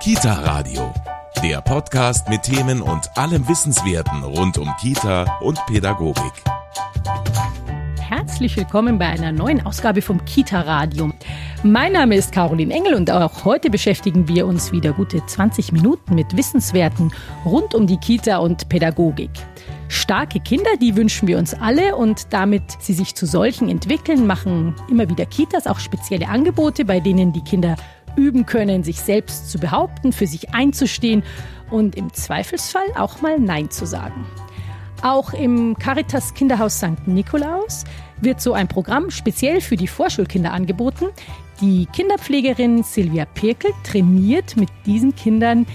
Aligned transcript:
Kita 0.00 0.32
Radio, 0.32 0.94
der 1.42 1.60
Podcast 1.60 2.26
mit 2.30 2.44
Themen 2.44 2.80
und 2.80 3.02
allem 3.18 3.46
Wissenswerten 3.46 4.22
rund 4.22 4.56
um 4.56 4.66
Kita 4.80 5.38
und 5.42 5.58
Pädagogik. 5.66 6.32
Herzlich 8.00 8.56
willkommen 8.56 8.98
bei 8.98 9.08
einer 9.08 9.30
neuen 9.30 9.66
Ausgabe 9.66 10.00
vom 10.00 10.24
Kita 10.24 10.62
Radio. 10.62 11.12
Mein 11.62 11.92
Name 11.92 12.16
ist 12.16 12.32
Caroline 12.32 12.72
Engel 12.72 12.94
und 12.94 13.10
auch 13.10 13.44
heute 13.44 13.68
beschäftigen 13.68 14.26
wir 14.26 14.46
uns 14.46 14.72
wieder 14.72 14.94
gute 14.94 15.24
20 15.26 15.72
Minuten 15.72 16.14
mit 16.14 16.34
Wissenswerten 16.34 17.12
rund 17.44 17.74
um 17.74 17.86
die 17.86 17.98
Kita 17.98 18.38
und 18.38 18.70
Pädagogik. 18.70 19.30
Starke 19.88 20.40
Kinder, 20.40 20.70
die 20.80 20.96
wünschen 20.96 21.28
wir 21.28 21.36
uns 21.36 21.52
alle 21.52 21.94
und 21.94 22.32
damit 22.32 22.62
sie 22.78 22.94
sich 22.94 23.14
zu 23.14 23.26
solchen 23.26 23.68
entwickeln, 23.68 24.26
machen 24.26 24.74
immer 24.88 25.10
wieder 25.10 25.26
Kitas 25.26 25.66
auch 25.66 25.78
spezielle 25.78 26.28
Angebote, 26.28 26.86
bei 26.86 27.00
denen 27.00 27.32
die 27.32 27.42
Kinder 27.42 27.76
üben 28.16 28.46
können, 28.46 28.82
sich 28.82 29.00
selbst 29.00 29.50
zu 29.50 29.58
behaupten, 29.58 30.12
für 30.12 30.26
sich 30.26 30.54
einzustehen 30.54 31.22
und 31.70 31.96
im 31.96 32.12
Zweifelsfall 32.12 32.86
auch 32.96 33.20
mal 33.20 33.38
Nein 33.38 33.70
zu 33.70 33.86
sagen. 33.86 34.26
Auch 35.02 35.32
im 35.32 35.76
Caritas 35.78 36.34
Kinderhaus 36.34 36.76
St. 36.76 37.06
Nikolaus 37.06 37.84
wird 38.20 38.40
so 38.40 38.52
ein 38.52 38.68
Programm 38.68 39.10
speziell 39.10 39.60
für 39.60 39.76
die 39.76 39.86
Vorschulkinder 39.86 40.52
angeboten. 40.52 41.06
Die 41.60 41.86
Kinderpflegerin 41.86 42.82
Silvia 42.82 43.24
Pirkel 43.24 43.72
trainiert 43.82 44.56
mit 44.56 44.68
diesen 44.84 45.14
Kindern 45.14 45.66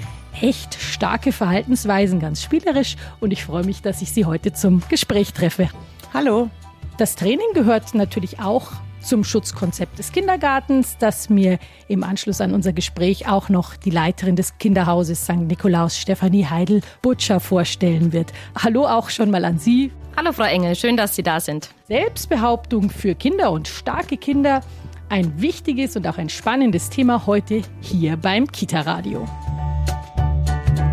echt 0.41 0.76
starke 0.76 1.32
Verhaltensweisen, 1.32 2.20
ganz 2.20 2.44
spielerisch. 2.44 2.98
Und 3.20 3.32
ich 3.32 3.44
freue 3.44 3.63
mich, 3.63 3.82
dass 3.82 4.02
ich 4.02 4.12
Sie 4.12 4.26
heute 4.26 4.54
zum 4.54 4.82
Gespräch 4.90 5.34
treffe. 5.34 5.70
Hallo. 6.13 6.49
Das 6.98 7.16
Training 7.16 7.48
gehört 7.54 7.94
natürlich 7.94 8.40
auch 8.40 8.72
zum 9.05 9.23
Schutzkonzept 9.23 10.00
des 10.00 10.12
Kindergartens, 10.12 10.98
das 10.98 11.30
mir 11.30 11.59
im 11.88 12.04
Anschluss 12.04 12.41
an 12.41 12.54
unser 12.54 12.73
Gespräch 12.73 13.27
auch 13.27 13.50
noch 13.50 13.76
die 13.76 13.91
Leiterin 13.91 14.36
des 14.36 14.58
Kinderhauses 14.58 15.23
St. 15.23 15.38
Nikolaus, 15.38 15.98
Stefanie 15.98 16.46
Heidel-Butcher, 16.46 17.40
vorstellen 17.40 18.12
wird. 18.12 18.34
Hallo 18.62 18.85
auch 18.85 19.10
schon 19.10 19.32
mal 19.32 19.46
an 19.46 19.60
Sie. 19.60 19.91
Hallo 20.18 20.32
Frau 20.32 20.43
Engel, 20.43 20.76
schön, 20.76 20.98
dass 20.98 21.15
Sie 21.15 21.24
da 21.24 21.40
sind. 21.40 21.70
Selbstbehauptung 21.88 22.90
für 22.90 23.15
Kinder 23.15 23.52
und 23.52 23.68
starke 23.68 24.18
Kinder. 24.18 24.62
Ein 25.10 25.40
wichtiges 25.40 25.96
und 25.96 26.08
auch 26.08 26.18
ein 26.18 26.30
spannendes 26.30 26.90
Thema 26.90 27.26
heute 27.27 27.62
hier 27.82 28.18
beim 28.18 28.48
Kita-Radio. 28.48 29.27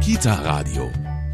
Kita-Radio, 0.03 0.91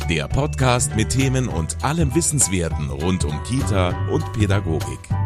der 0.08 0.28
Podcast 0.28 0.94
mit 0.94 1.10
Themen 1.10 1.48
und 1.48 1.82
allem 1.82 2.14
Wissenswerten 2.14 2.90
rund 2.90 3.24
um 3.24 3.42
Kita 3.42 3.88
und 4.12 4.32
Pädagogik. 4.32 5.17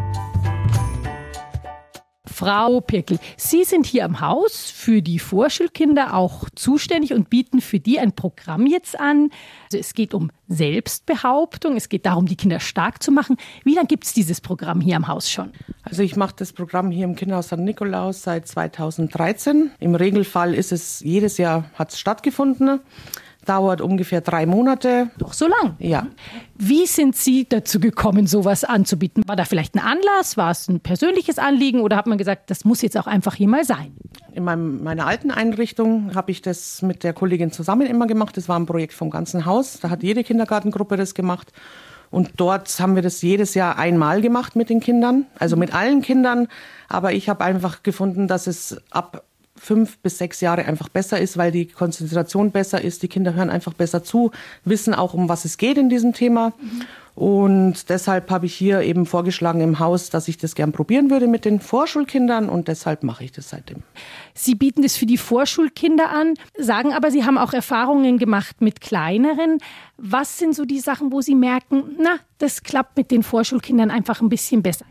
Frau 2.33 2.81
Pirkel, 2.81 3.19
Sie 3.37 3.65
sind 3.65 3.87
hier 3.87 4.05
am 4.05 4.21
Haus 4.21 4.71
für 4.71 5.03
die 5.03 5.19
Vorschulkinder 5.19 6.15
auch 6.15 6.49
zuständig 6.55 7.13
und 7.13 7.31
bieten 7.31 7.61
für 7.61 7.79
die 7.79 7.99
ein 7.99 8.13
Programm 8.13 8.67
jetzt 8.67 8.99
an. 8.99 9.31
Also 9.65 9.79
es 9.79 9.95
geht 9.95 10.15
um 10.15 10.31
Selbstbehauptung, 10.49 11.77
es 11.77 11.89
geht 11.89 12.07
darum, 12.07 12.27
die 12.27 12.37
Kinder 12.37 12.61
stark 12.61 13.03
zu 13.03 13.13
machen. 13.13 13.37
Wie 13.65 13.75
lange 13.75 13.89
gibt 13.89 14.05
es 14.05 14.13
dieses 14.13 14.41
Programm 14.41 14.81
hier 14.81 14.97
am 14.97 15.09
Haus 15.09 15.31
schon? 15.31 15.53
Also 15.83 16.03
ich 16.03 16.17
mache 16.17 16.35
das 16.37 16.53
Programm 16.53 16.91
hier 16.91 17.05
im 17.05 17.17
Kinderhaus 17.17 17.47
St. 17.47 17.59
Nikolaus 17.59 18.23
seit 18.23 18.49
2013. 18.49 19.71
Im 19.79 19.95
Regelfall 19.95 20.55
ist 20.55 20.73
es 20.73 21.01
jedes 21.01 21.39
Jahr 21.39 21.71
hat 21.75 21.91
es 21.91 21.99
stattgefunden 21.99 22.81
dauert 23.45 23.81
ungefähr 23.81 24.21
drei 24.21 24.47
Monate. 24.47 25.11
Doch 25.19 25.33
so 25.33 25.47
lang? 25.47 25.77
Ja. 25.79 26.07
Wie 26.57 26.87
sind 26.87 27.17
Sie 27.17 27.49
dazu 27.49 27.81
gekommen, 27.81 28.27
sowas 28.27 28.65
anzubieten? 28.65 29.23
War 29.27 29.37
da 29.37 29.45
vielleicht 29.45 29.75
ein 29.75 29.81
Anlass? 29.81 30.37
War 30.37 30.51
es 30.51 30.69
ein 30.69 30.81
persönliches 30.81 31.39
Anliegen 31.39 31.81
oder 31.81 31.97
hat 31.97 32.07
man 32.07 32.19
gesagt, 32.19 32.51
das 32.51 32.65
muss 32.65 32.83
jetzt 32.83 32.97
auch 32.97 33.07
einfach 33.07 33.35
hier 33.35 33.49
mal 33.49 33.65
sein? 33.65 33.95
In 34.33 34.45
meinem, 34.45 34.83
meiner 34.83 35.07
alten 35.07 35.31
Einrichtung 35.31 36.15
habe 36.15 36.31
ich 36.31 36.43
das 36.43 36.83
mit 36.83 37.05
der 37.05 37.13
Kollegin 37.13 37.53
zusammen 37.53 37.87
immer 37.87 38.07
gemacht. 38.07 38.37
Das 38.37 38.49
war 38.49 38.59
ein 38.59 38.67
Projekt 38.67 38.95
vom 38.95 39.11
ganzen 39.11 39.45
Haus. 39.45 39.81
Da 39.81 39.91
hat 39.91 40.03
jede 40.03 40.25
Kindergartengruppe 40.25 40.97
das 40.97 41.15
gemacht. 41.15 41.53
Und 42.11 42.33
dort 42.37 42.69
haben 42.79 42.95
wir 42.95 43.03
das 43.03 43.23
jedes 43.23 43.55
Jahr 43.55 43.79
einmal 43.79 44.21
gemacht 44.21 44.55
mit 44.55 44.69
den 44.69 44.81
Kindern, 44.81 45.25
also 45.39 45.57
mit 45.57 45.75
allen 45.75 46.03
Kindern. 46.03 46.47
Aber 46.89 47.15
ich 47.15 47.31
habe 47.31 47.43
einfach 47.43 47.83
gefunden, 47.83 48.29
dass 48.29 48.47
es 48.47 48.77
ab 48.91 49.25
fünf 49.57 49.99
bis 49.99 50.19
sechs 50.19 50.41
Jahre 50.41 50.65
einfach 50.65 50.89
besser 50.89 51.21
ist, 51.21 51.37
weil 51.37 51.53
die 51.53 51.67
Konzentration 51.67 52.51
besser 52.51 52.83
ist, 52.83 53.03
die 53.03 53.09
Kinder 53.09 53.35
hören 53.35 53.51
einfach 53.51 53.75
besser 53.75 54.03
zu, 54.03 54.31
wissen 54.65 54.95
auch, 54.95 55.15
um 55.15 55.29
was 55.29 55.45
es 55.45 55.59
geht 55.59 55.79
in 55.79 55.89
diesem 55.89 56.15
Thema. 56.15 56.53
Mhm. 56.61 56.83
Und 57.15 57.91
deshalb 57.91 58.31
habe 58.31 58.47
ich 58.47 58.55
hier 58.55 58.81
eben 58.81 59.05
vorgeschlagen 59.05 59.61
im 59.61 59.79
Haus, 59.79 60.09
dass 60.09 60.29
ich 60.29 60.39
das 60.39 60.55
gern 60.55 60.73
probieren 60.73 61.11
würde 61.11 61.27
mit 61.27 61.45
den 61.45 61.61
Vorschulkindern 61.61 62.49
und 62.49 62.69
deshalb 62.69 63.03
mache 63.03 63.25
ich 63.25 63.33
das 63.33 63.51
seitdem. 63.51 63.83
Sie 64.33 64.55
bieten 64.55 64.83
es 64.83 64.97
für 64.97 65.05
die 65.05 65.19
Vorschulkinder 65.19 66.09
an, 66.09 66.35
sagen 66.57 66.95
aber, 66.95 67.11
Sie 67.11 67.25
haben 67.25 67.37
auch 67.37 67.53
Erfahrungen 67.53 68.17
gemacht 68.17 68.63
mit 68.63 68.81
kleineren. 68.81 69.59
Was 69.99 70.39
sind 70.39 70.55
so 70.55 70.65
die 70.65 70.81
Sachen, 70.81 71.13
wo 71.13 71.21
Sie 71.21 71.35
merken, 71.35 71.97
na, 71.99 72.17
das 72.39 72.63
klappt 72.63 72.97
mit 72.97 73.11
den 73.11 73.23
Vorschulkindern 73.23 73.91
einfach 73.91 74.23
ein 74.23 74.31
bisschen 74.31 74.63
besser? 74.63 74.87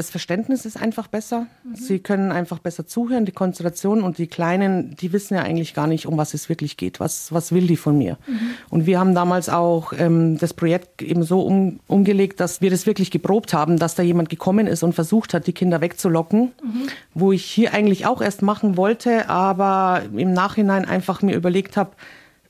Das 0.00 0.08
Verständnis 0.08 0.64
ist 0.64 0.80
einfach 0.80 1.08
besser. 1.08 1.46
Mhm. 1.62 1.74
Sie 1.74 1.98
können 1.98 2.32
einfach 2.32 2.58
besser 2.58 2.86
zuhören, 2.86 3.26
die 3.26 3.32
Konzentration 3.32 4.00
und 4.02 4.16
die 4.16 4.28
Kleinen, 4.28 4.96
die 4.96 5.12
wissen 5.12 5.34
ja 5.34 5.42
eigentlich 5.42 5.74
gar 5.74 5.86
nicht, 5.86 6.06
um 6.06 6.16
was 6.16 6.32
es 6.32 6.48
wirklich 6.48 6.78
geht. 6.78 7.00
Was, 7.00 7.34
was 7.34 7.52
will 7.52 7.66
die 7.66 7.76
von 7.76 7.98
mir? 7.98 8.16
Mhm. 8.26 8.40
Und 8.70 8.86
wir 8.86 8.98
haben 8.98 9.14
damals 9.14 9.50
auch 9.50 9.92
ähm, 9.92 10.38
das 10.38 10.54
Projekt 10.54 11.02
eben 11.02 11.22
so 11.22 11.42
um, 11.42 11.80
umgelegt, 11.86 12.40
dass 12.40 12.62
wir 12.62 12.70
das 12.70 12.86
wirklich 12.86 13.10
geprobt 13.10 13.52
haben, 13.52 13.78
dass 13.78 13.94
da 13.94 14.02
jemand 14.02 14.30
gekommen 14.30 14.66
ist 14.66 14.82
und 14.82 14.94
versucht 14.94 15.34
hat, 15.34 15.46
die 15.46 15.52
Kinder 15.52 15.82
wegzulocken, 15.82 16.52
mhm. 16.62 16.88
wo 17.12 17.32
ich 17.32 17.44
hier 17.44 17.74
eigentlich 17.74 18.06
auch 18.06 18.22
erst 18.22 18.40
machen 18.40 18.78
wollte, 18.78 19.28
aber 19.28 20.00
im 20.16 20.32
Nachhinein 20.32 20.86
einfach 20.86 21.20
mir 21.20 21.36
überlegt 21.36 21.76
habe, 21.76 21.90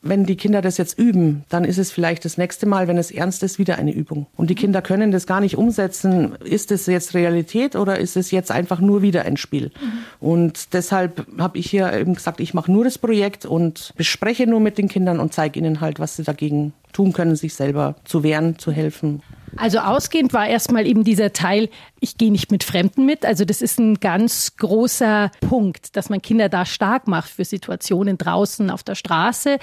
wenn 0.03 0.25
die 0.25 0.37
Kinder 0.37 0.63
das 0.63 0.79
jetzt 0.79 0.99
üben, 0.99 1.45
dann 1.51 1.65
ist 1.65 1.79
es 1.79 1.93
vielleicht 1.93 2.25
das 2.25 2.39
nächste 2.39 2.67
Mal, 2.67 2.89
wenn 2.89 2.97
es 2.97 3.11
ernst 3.11 3.43
ist, 3.43 3.59
wieder 3.59 3.77
eine 3.77 3.93
Übung. 3.93 4.27
Und 4.37 4.49
die 4.49 4.55
Kinder 4.55 4.81
können 4.81 5.11
das 5.13 5.27
gar 5.27 5.41
nicht 5.41 5.59
umsetzen. 5.59 6.37
Ist 6.43 6.73
es 6.73 6.87
jetzt 6.87 7.13
Realität 7.15 7.77
oder 7.77 7.99
ist 7.99 8.17
es 8.17 8.31
jetzt 8.31 8.51
einfach 8.51 8.81
nur 8.81 9.03
wieder 9.03 9.23
ein 9.27 9.37
Spiel? 9.37 9.71
Mhm. 9.81 10.27
Und 10.27 10.73
deshalb 10.73 11.27
habe 11.39 11.59
ich 11.59 11.69
hier 11.69 11.93
eben 11.93 12.15
gesagt, 12.15 12.41
ich 12.41 12.55
mache 12.55 12.73
nur 12.73 12.85
das 12.85 12.97
Projekt 12.97 13.45
und 13.45 13.93
bespreche 13.97 14.47
nur 14.47 14.61
mit 14.61 14.79
den 14.79 14.89
Kindern 14.89 15.21
und 15.21 15.35
zeige 15.35 15.59
ihnen 15.59 15.81
halt, 15.83 16.01
was 16.01 16.17
sie 16.17 16.23
dagegen 16.23 16.73
tun 16.93 17.13
können, 17.13 17.37
sich 17.37 17.55
selber 17.55 17.97
zu 18.05 18.23
wehren, 18.23 18.59
zu 18.59 18.73
helfen. 18.73 19.23
Also 19.57 19.79
ausgehend 19.79 20.33
war 20.33 20.47
erstmal 20.47 20.87
eben 20.87 21.05
dieser 21.05 21.33
Teil, 21.33 21.69
ich 22.01 22.17
gehe 22.17 22.31
nicht 22.31 22.51
mit 22.51 22.65
Fremden 22.65 23.05
mit. 23.05 23.25
Also 23.25 23.45
das 23.45 23.63
ist 23.63 23.79
ein 23.79 24.01
ganz 24.01 24.57
großer 24.57 25.31
Punkt, 25.41 25.97
dass 25.97 26.09
man 26.09 26.23
Kinder 26.23 26.49
da 26.49 26.65
stark 26.65 27.09
macht 27.09 27.31
für 27.31 27.45
Situationen 27.45 28.17
draußen 28.19 28.71
auf 28.71 28.83
der 28.83 28.95
Straße. 28.95 29.59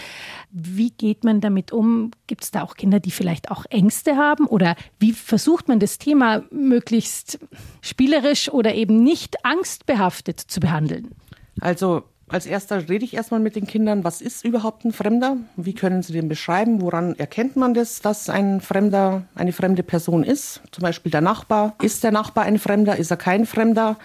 Wie 0.51 0.91
geht 0.91 1.23
man 1.23 1.41
damit 1.41 1.71
um? 1.71 2.11
Gibt 2.27 2.43
es 2.43 2.51
da 2.51 2.63
auch 2.63 2.75
Kinder, 2.75 2.99
die 2.99 3.11
vielleicht 3.11 3.49
auch 3.51 3.65
Ängste 3.69 4.17
haben? 4.17 4.45
Oder 4.45 4.75
wie 4.99 5.13
versucht 5.13 5.67
man 5.67 5.79
das 5.79 5.97
Thema 5.97 6.43
möglichst 6.51 7.39
spielerisch 7.81 8.49
oder 8.49 8.75
eben 8.75 9.03
nicht 9.03 9.45
angstbehaftet 9.45 10.39
zu 10.39 10.59
behandeln? 10.59 11.15
Also 11.59 12.03
als 12.29 12.45
erster 12.45 12.89
rede 12.89 13.05
ich 13.05 13.13
erstmal 13.13 13.39
mit 13.39 13.55
den 13.55 13.67
Kindern, 13.67 14.03
was 14.03 14.21
ist 14.21 14.43
überhaupt 14.43 14.83
ein 14.83 14.91
Fremder? 14.91 15.37
Wie 15.55 15.73
können 15.73 16.03
sie 16.03 16.13
den 16.13 16.27
beschreiben? 16.27 16.81
Woran 16.81 17.15
erkennt 17.15 17.55
man 17.55 17.73
das, 17.73 18.01
dass 18.01 18.29
ein 18.29 18.59
Fremder 18.59 19.23
eine 19.35 19.53
fremde 19.53 19.83
Person 19.83 20.23
ist? 20.23 20.61
Zum 20.71 20.81
Beispiel 20.81 21.11
der 21.11 21.21
Nachbar. 21.21 21.75
Ist 21.81 22.03
der 22.03 22.11
Nachbar 22.11 22.43
ein 22.43 22.59
Fremder? 22.59 22.97
Ist 22.97 23.11
er 23.11 23.17
kein 23.17 23.45
Fremder? 23.45 23.97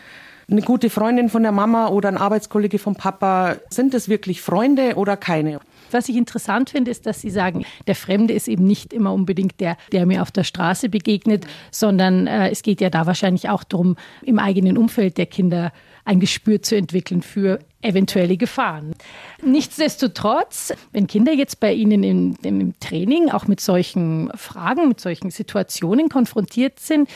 Eine 0.48 0.62
gute 0.62 0.90
Freundin 0.90 1.30
von 1.30 1.42
der 1.42 1.52
Mama 1.52 1.88
oder 1.88 2.08
ein 2.08 2.16
Arbeitskollege 2.16 2.78
vom 2.78 2.94
Papa. 2.94 3.56
Sind 3.70 3.94
es 3.94 4.08
wirklich 4.08 4.40
Freunde 4.40 4.94
oder 4.96 5.16
keine? 5.16 5.60
Was 5.90 6.08
ich 6.08 6.16
interessant 6.16 6.70
finde, 6.70 6.90
ist, 6.90 7.06
dass 7.06 7.20
Sie 7.20 7.30
sagen, 7.30 7.64
der 7.86 7.94
Fremde 7.94 8.34
ist 8.34 8.48
eben 8.48 8.66
nicht 8.66 8.92
immer 8.92 9.12
unbedingt 9.12 9.60
der, 9.60 9.76
der 9.92 10.06
mir 10.06 10.22
auf 10.22 10.30
der 10.30 10.44
Straße 10.44 10.88
begegnet, 10.88 11.46
sondern 11.70 12.26
äh, 12.26 12.50
es 12.50 12.62
geht 12.62 12.80
ja 12.80 12.90
da 12.90 13.06
wahrscheinlich 13.06 13.48
auch 13.48 13.64
darum, 13.64 13.96
im 14.22 14.38
eigenen 14.38 14.78
Umfeld 14.78 15.18
der 15.18 15.26
Kinder 15.26 15.72
ein 16.04 16.20
Gespür 16.20 16.62
zu 16.62 16.76
entwickeln 16.76 17.22
für 17.22 17.58
eventuelle 17.80 18.36
Gefahren. 18.36 18.94
Nichtsdestotrotz, 19.42 20.72
wenn 20.92 21.06
Kinder 21.06 21.32
jetzt 21.32 21.60
bei 21.60 21.72
Ihnen 21.72 22.02
im, 22.02 22.36
im 22.42 22.78
Training 22.80 23.30
auch 23.30 23.46
mit 23.46 23.60
solchen 23.60 24.30
Fragen, 24.36 24.88
mit 24.88 25.00
solchen 25.00 25.30
Situationen 25.30 26.08
konfrontiert 26.08 26.80
sind, 26.80 27.08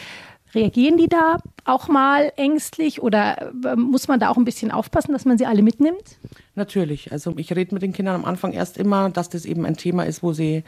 Reagieren 0.57 0.97
die 0.97 1.09
da 1.09 1.39
auch 1.65 1.89
mal 1.89 2.33
ängstlich 2.37 3.03
oder 3.03 3.53
äh, 3.65 3.77
muss 3.77 4.09
man 4.09 4.21
da 4.21 4.31
auch 4.31 4.39
ein 4.39 4.45
bisschen 4.45 4.71
aufpassen, 4.71 5.13
dass 5.13 5.27
man 5.27 5.37
sie 5.37 5.45
alle 5.45 5.63
mitnimmt? 5.63 6.19
Natürlich. 6.55 7.13
Also 7.13 7.35
ich 7.37 7.55
rede 7.55 7.75
mit 7.75 7.83
den 7.83 7.93
Kindern 7.93 8.15
am 8.15 8.25
Anfang 8.25 8.53
erst 8.53 8.79
immer, 8.79 9.11
dass 9.11 9.29
das 9.29 9.45
eben 9.45 9.67
ein 9.67 9.77
Thema 9.77 10.05
ist, 10.05 10.23
wo 10.23 10.33
sie 10.33 10.65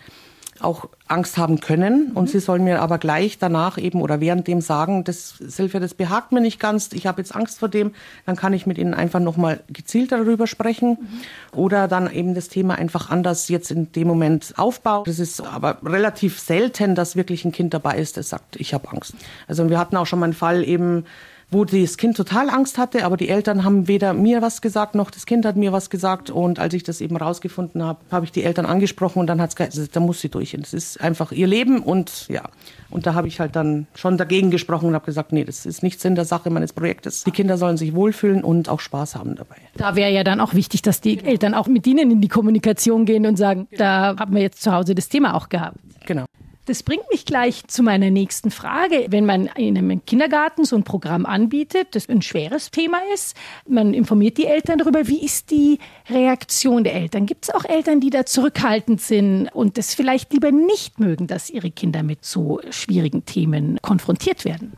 auch 0.60 0.88
Angst 1.06 1.38
haben 1.38 1.60
können. 1.60 2.12
Und 2.12 2.24
mhm. 2.24 2.28
sie 2.28 2.40
sollen 2.40 2.64
mir 2.64 2.80
aber 2.80 2.98
gleich 2.98 3.38
danach 3.38 3.78
eben 3.78 4.02
oder 4.02 4.20
während 4.20 4.46
dem 4.46 4.60
sagen, 4.60 5.04
das 5.04 5.36
Silvia, 5.38 5.80
das 5.80 5.94
behagt 5.94 6.32
mir 6.32 6.40
nicht 6.40 6.60
ganz, 6.60 6.90
ich 6.92 7.06
habe 7.06 7.20
jetzt 7.20 7.34
Angst 7.34 7.58
vor 7.58 7.68
dem, 7.68 7.92
dann 8.26 8.36
kann 8.36 8.52
ich 8.52 8.66
mit 8.66 8.78
ihnen 8.78 8.94
einfach 8.94 9.20
nochmal 9.20 9.60
gezielt 9.68 10.12
darüber 10.12 10.46
sprechen. 10.46 10.98
Mhm. 11.00 11.58
Oder 11.58 11.88
dann 11.88 12.10
eben 12.12 12.34
das 12.34 12.48
Thema 12.48 12.74
einfach 12.74 13.10
anders 13.10 13.48
jetzt 13.48 13.70
in 13.70 13.92
dem 13.92 14.08
Moment 14.08 14.54
aufbauen. 14.56 15.04
Das 15.06 15.18
ist 15.18 15.40
aber 15.40 15.78
relativ 15.84 16.38
selten, 16.38 16.94
dass 16.94 17.16
wirklich 17.16 17.44
ein 17.44 17.52
Kind 17.52 17.74
dabei 17.74 17.98
ist, 17.98 18.16
das 18.16 18.28
sagt, 18.28 18.56
ich 18.56 18.74
habe 18.74 18.88
Angst. 18.90 19.14
Also 19.46 19.68
wir 19.68 19.78
hatten 19.78 19.96
auch 19.96 20.06
schon 20.06 20.18
mal 20.18 20.26
einen 20.26 20.34
Fall 20.34 20.64
eben, 20.64 21.04
wo 21.50 21.64
das 21.64 21.96
Kind 21.96 22.16
total 22.16 22.50
Angst 22.50 22.76
hatte, 22.76 23.04
aber 23.04 23.16
die 23.16 23.28
Eltern 23.30 23.64
haben 23.64 23.88
weder 23.88 24.12
mir 24.12 24.42
was 24.42 24.60
gesagt, 24.60 24.94
noch 24.94 25.10
das 25.10 25.24
Kind 25.24 25.46
hat 25.46 25.56
mir 25.56 25.72
was 25.72 25.88
gesagt. 25.88 26.30
Und 26.30 26.58
als 26.58 26.74
ich 26.74 26.82
das 26.82 27.00
eben 27.00 27.16
rausgefunden 27.16 27.82
habe, 27.82 28.00
habe 28.10 28.26
ich 28.26 28.32
die 28.32 28.44
Eltern 28.44 28.66
angesprochen 28.66 29.20
und 29.20 29.26
dann 29.28 29.40
hat 29.40 29.50
es 29.50 29.56
gesagt, 29.56 29.96
da 29.96 30.00
muss 30.00 30.20
sie 30.20 30.28
durch. 30.28 30.54
Und 30.54 30.64
das 30.64 30.74
ist 30.74 31.00
einfach 31.00 31.32
ihr 31.32 31.46
Leben 31.46 31.82
und 31.82 32.28
ja. 32.28 32.42
Und 32.90 33.06
da 33.06 33.14
habe 33.14 33.28
ich 33.28 33.40
halt 33.40 33.56
dann 33.56 33.86
schon 33.94 34.18
dagegen 34.18 34.50
gesprochen 34.50 34.86
und 34.86 34.94
habe 34.94 35.06
gesagt, 35.06 35.32
nee, 35.32 35.44
das 35.44 35.64
ist 35.66 35.82
nicht 35.82 36.00
Sinn 36.00 36.14
der 36.14 36.24
Sache 36.24 36.50
meines 36.50 36.72
Projektes. 36.72 37.24
Die 37.24 37.30
Kinder 37.30 37.56
sollen 37.56 37.76
sich 37.76 37.94
wohlfühlen 37.94 38.44
und 38.44 38.68
auch 38.68 38.80
Spaß 38.80 39.16
haben 39.16 39.36
dabei. 39.36 39.56
Da 39.76 39.96
wäre 39.96 40.10
ja 40.10 40.24
dann 40.24 40.40
auch 40.40 40.54
wichtig, 40.54 40.82
dass 40.82 41.00
die 41.00 41.22
Eltern 41.22 41.54
auch 41.54 41.66
mit 41.66 41.86
ihnen 41.86 42.10
in 42.10 42.20
die 42.20 42.28
Kommunikation 42.28 43.04
gehen 43.06 43.26
und 43.26 43.36
sagen, 43.36 43.68
da 43.76 44.16
haben 44.18 44.34
wir 44.34 44.42
jetzt 44.42 44.62
zu 44.62 44.72
Hause 44.72 44.94
das 44.94 45.08
Thema 45.08 45.34
auch 45.34 45.48
gehabt. 45.48 45.78
Genau. 46.06 46.24
Das 46.68 46.82
bringt 46.82 47.10
mich 47.10 47.24
gleich 47.24 47.66
zu 47.66 47.82
meiner 47.82 48.10
nächsten 48.10 48.50
Frage. 48.50 49.06
Wenn 49.08 49.24
man 49.24 49.46
in 49.56 49.78
einem 49.78 50.04
Kindergarten 50.04 50.66
so 50.66 50.76
ein 50.76 50.84
Programm 50.84 51.24
anbietet, 51.24 51.94
das 51.94 52.10
ein 52.10 52.20
schweres 52.20 52.70
Thema 52.70 52.98
ist, 53.14 53.34
man 53.66 53.94
informiert 53.94 54.36
die 54.36 54.44
Eltern 54.44 54.76
darüber, 54.76 55.08
wie 55.08 55.24
ist 55.24 55.50
die 55.50 55.78
Reaktion 56.10 56.84
der 56.84 56.92
Eltern? 56.92 57.24
Gibt 57.24 57.44
es 57.44 57.54
auch 57.54 57.64
Eltern, 57.64 58.00
die 58.00 58.10
da 58.10 58.26
zurückhaltend 58.26 59.00
sind 59.00 59.48
und 59.48 59.78
es 59.78 59.94
vielleicht 59.94 60.30
lieber 60.34 60.52
nicht 60.52 61.00
mögen, 61.00 61.26
dass 61.26 61.48
ihre 61.48 61.70
Kinder 61.70 62.02
mit 62.02 62.26
so 62.26 62.60
schwierigen 62.68 63.24
Themen 63.24 63.78
konfrontiert 63.80 64.44
werden? 64.44 64.74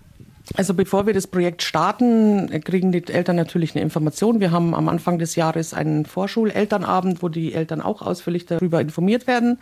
Also 0.56 0.75
bevor 0.75 1.06
wir 1.06 1.14
das 1.14 1.29
Projekt 1.29 1.62
starten, 1.62 2.49
kriegen 2.64 2.91
die 2.91 3.06
Eltern 3.06 3.37
natürlich 3.37 3.75
eine 3.75 3.82
Information. 3.82 4.41
Wir 4.41 4.50
haben 4.50 4.75
am 4.75 4.88
Anfang 4.88 5.19
des 5.19 5.37
Jahres 5.37 5.75
einen 5.75 6.06
Vorschulelternabend, 6.06 7.23
wo 7.23 7.29
die 7.29 7.52
Eltern 7.55 7.81
auch 7.81 8.02
ausführlich 8.02 8.47
darüber 8.47 8.81
informiert 8.81 9.26
werden. 9.26 9.58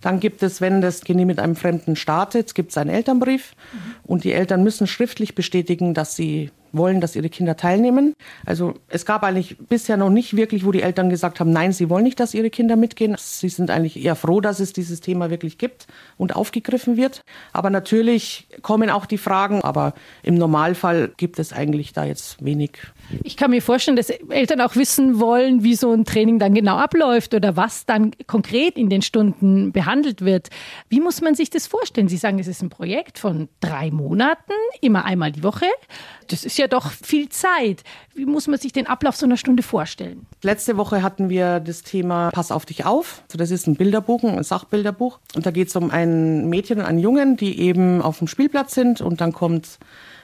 Dann 0.00 0.18
gibt 0.18 0.42
es, 0.42 0.60
wenn 0.60 0.80
das 0.80 1.02
Kind 1.02 1.24
mit 1.24 1.38
einem 1.38 1.54
Fremden 1.54 1.94
startet, 1.94 2.54
gibt 2.54 2.70
es 2.70 2.76
einen 2.76 2.90
Elternbrief 2.90 3.54
mhm. 3.72 3.78
und 4.04 4.24
die 4.24 4.32
Eltern 4.32 4.64
müssen 4.64 4.86
schriftlich 4.88 5.34
bestätigen, 5.36 5.94
dass 5.94 6.16
sie 6.16 6.50
wollen, 6.72 7.00
dass 7.00 7.16
ihre 7.16 7.28
Kinder 7.28 7.56
teilnehmen. 7.56 8.14
Also 8.46 8.74
es 8.88 9.06
gab 9.06 9.22
eigentlich 9.22 9.56
bisher 9.68 9.96
noch 9.96 10.10
nicht 10.10 10.36
wirklich, 10.36 10.64
wo 10.64 10.72
die 10.72 10.82
Eltern 10.82 11.10
gesagt 11.10 11.40
haben, 11.40 11.52
nein, 11.52 11.72
sie 11.72 11.90
wollen 11.90 12.04
nicht, 12.04 12.20
dass 12.20 12.34
ihre 12.34 12.50
Kinder 12.50 12.76
mitgehen. 12.76 13.16
Sie 13.18 13.48
sind 13.48 13.70
eigentlich 13.70 14.02
eher 14.02 14.16
froh, 14.16 14.40
dass 14.40 14.60
es 14.60 14.72
dieses 14.72 15.00
Thema 15.00 15.30
wirklich 15.30 15.58
gibt 15.58 15.86
und 16.16 16.34
aufgegriffen 16.34 16.96
wird. 16.96 17.20
Aber 17.52 17.70
natürlich 17.70 18.46
kommen 18.62 18.90
auch 18.90 19.06
die 19.06 19.18
Fragen, 19.18 19.62
aber 19.62 19.94
im 20.22 20.34
Normalfall 20.34 21.12
gibt 21.16 21.38
es 21.38 21.52
eigentlich 21.52 21.92
da 21.92 22.04
jetzt 22.04 22.44
wenig. 22.44 22.72
Ich 23.22 23.36
kann 23.36 23.50
mir 23.50 23.62
vorstellen, 23.62 23.96
dass 23.96 24.10
Eltern 24.10 24.60
auch 24.60 24.76
wissen 24.76 25.20
wollen, 25.20 25.62
wie 25.62 25.74
so 25.74 25.92
ein 25.92 26.04
Training 26.04 26.38
dann 26.38 26.54
genau 26.54 26.76
abläuft 26.76 27.34
oder 27.34 27.56
was 27.56 27.86
dann 27.86 28.12
konkret 28.26 28.76
in 28.76 28.88
den 28.88 29.02
Stunden 29.02 29.72
behandelt 29.72 30.22
wird. 30.22 30.48
Wie 30.88 31.00
muss 31.00 31.20
man 31.20 31.34
sich 31.34 31.50
das 31.50 31.66
vorstellen? 31.66 32.08
Sie 32.08 32.16
sagen, 32.16 32.38
es 32.38 32.46
ist 32.46 32.62
ein 32.62 32.70
Projekt 32.70 33.18
von 33.18 33.48
drei 33.60 33.90
Monaten, 33.90 34.52
immer 34.80 35.04
einmal 35.04 35.32
die 35.32 35.42
Woche. 35.42 35.66
Das 36.28 36.44
ist 36.44 36.56
ja 36.58 36.61
doch 36.68 36.90
viel 36.90 37.28
Zeit. 37.28 37.82
Wie 38.14 38.26
muss 38.26 38.46
man 38.46 38.58
sich 38.58 38.72
den 38.72 38.86
Ablauf 38.86 39.16
so 39.16 39.26
einer 39.26 39.36
Stunde 39.36 39.62
vorstellen? 39.62 40.26
Letzte 40.42 40.76
Woche 40.76 41.02
hatten 41.02 41.28
wir 41.28 41.60
das 41.60 41.82
Thema 41.82 42.30
Pass 42.30 42.50
auf 42.50 42.66
dich 42.66 42.84
auf. 42.84 43.22
Also 43.26 43.38
das 43.38 43.50
ist 43.50 43.66
ein 43.66 43.76
Bilderbuch, 43.76 44.22
ein 44.24 44.42
Sachbilderbuch. 44.42 45.18
Und 45.34 45.46
da 45.46 45.50
geht 45.50 45.68
es 45.68 45.76
um 45.76 45.90
ein 45.90 46.48
Mädchen 46.48 46.78
und 46.78 46.84
einen 46.84 46.98
Jungen, 46.98 47.36
die 47.36 47.60
eben 47.60 48.02
auf 48.02 48.18
dem 48.18 48.28
Spielplatz 48.28 48.74
sind. 48.74 49.00
Und 49.00 49.20
dann 49.20 49.32
kommt 49.32 49.78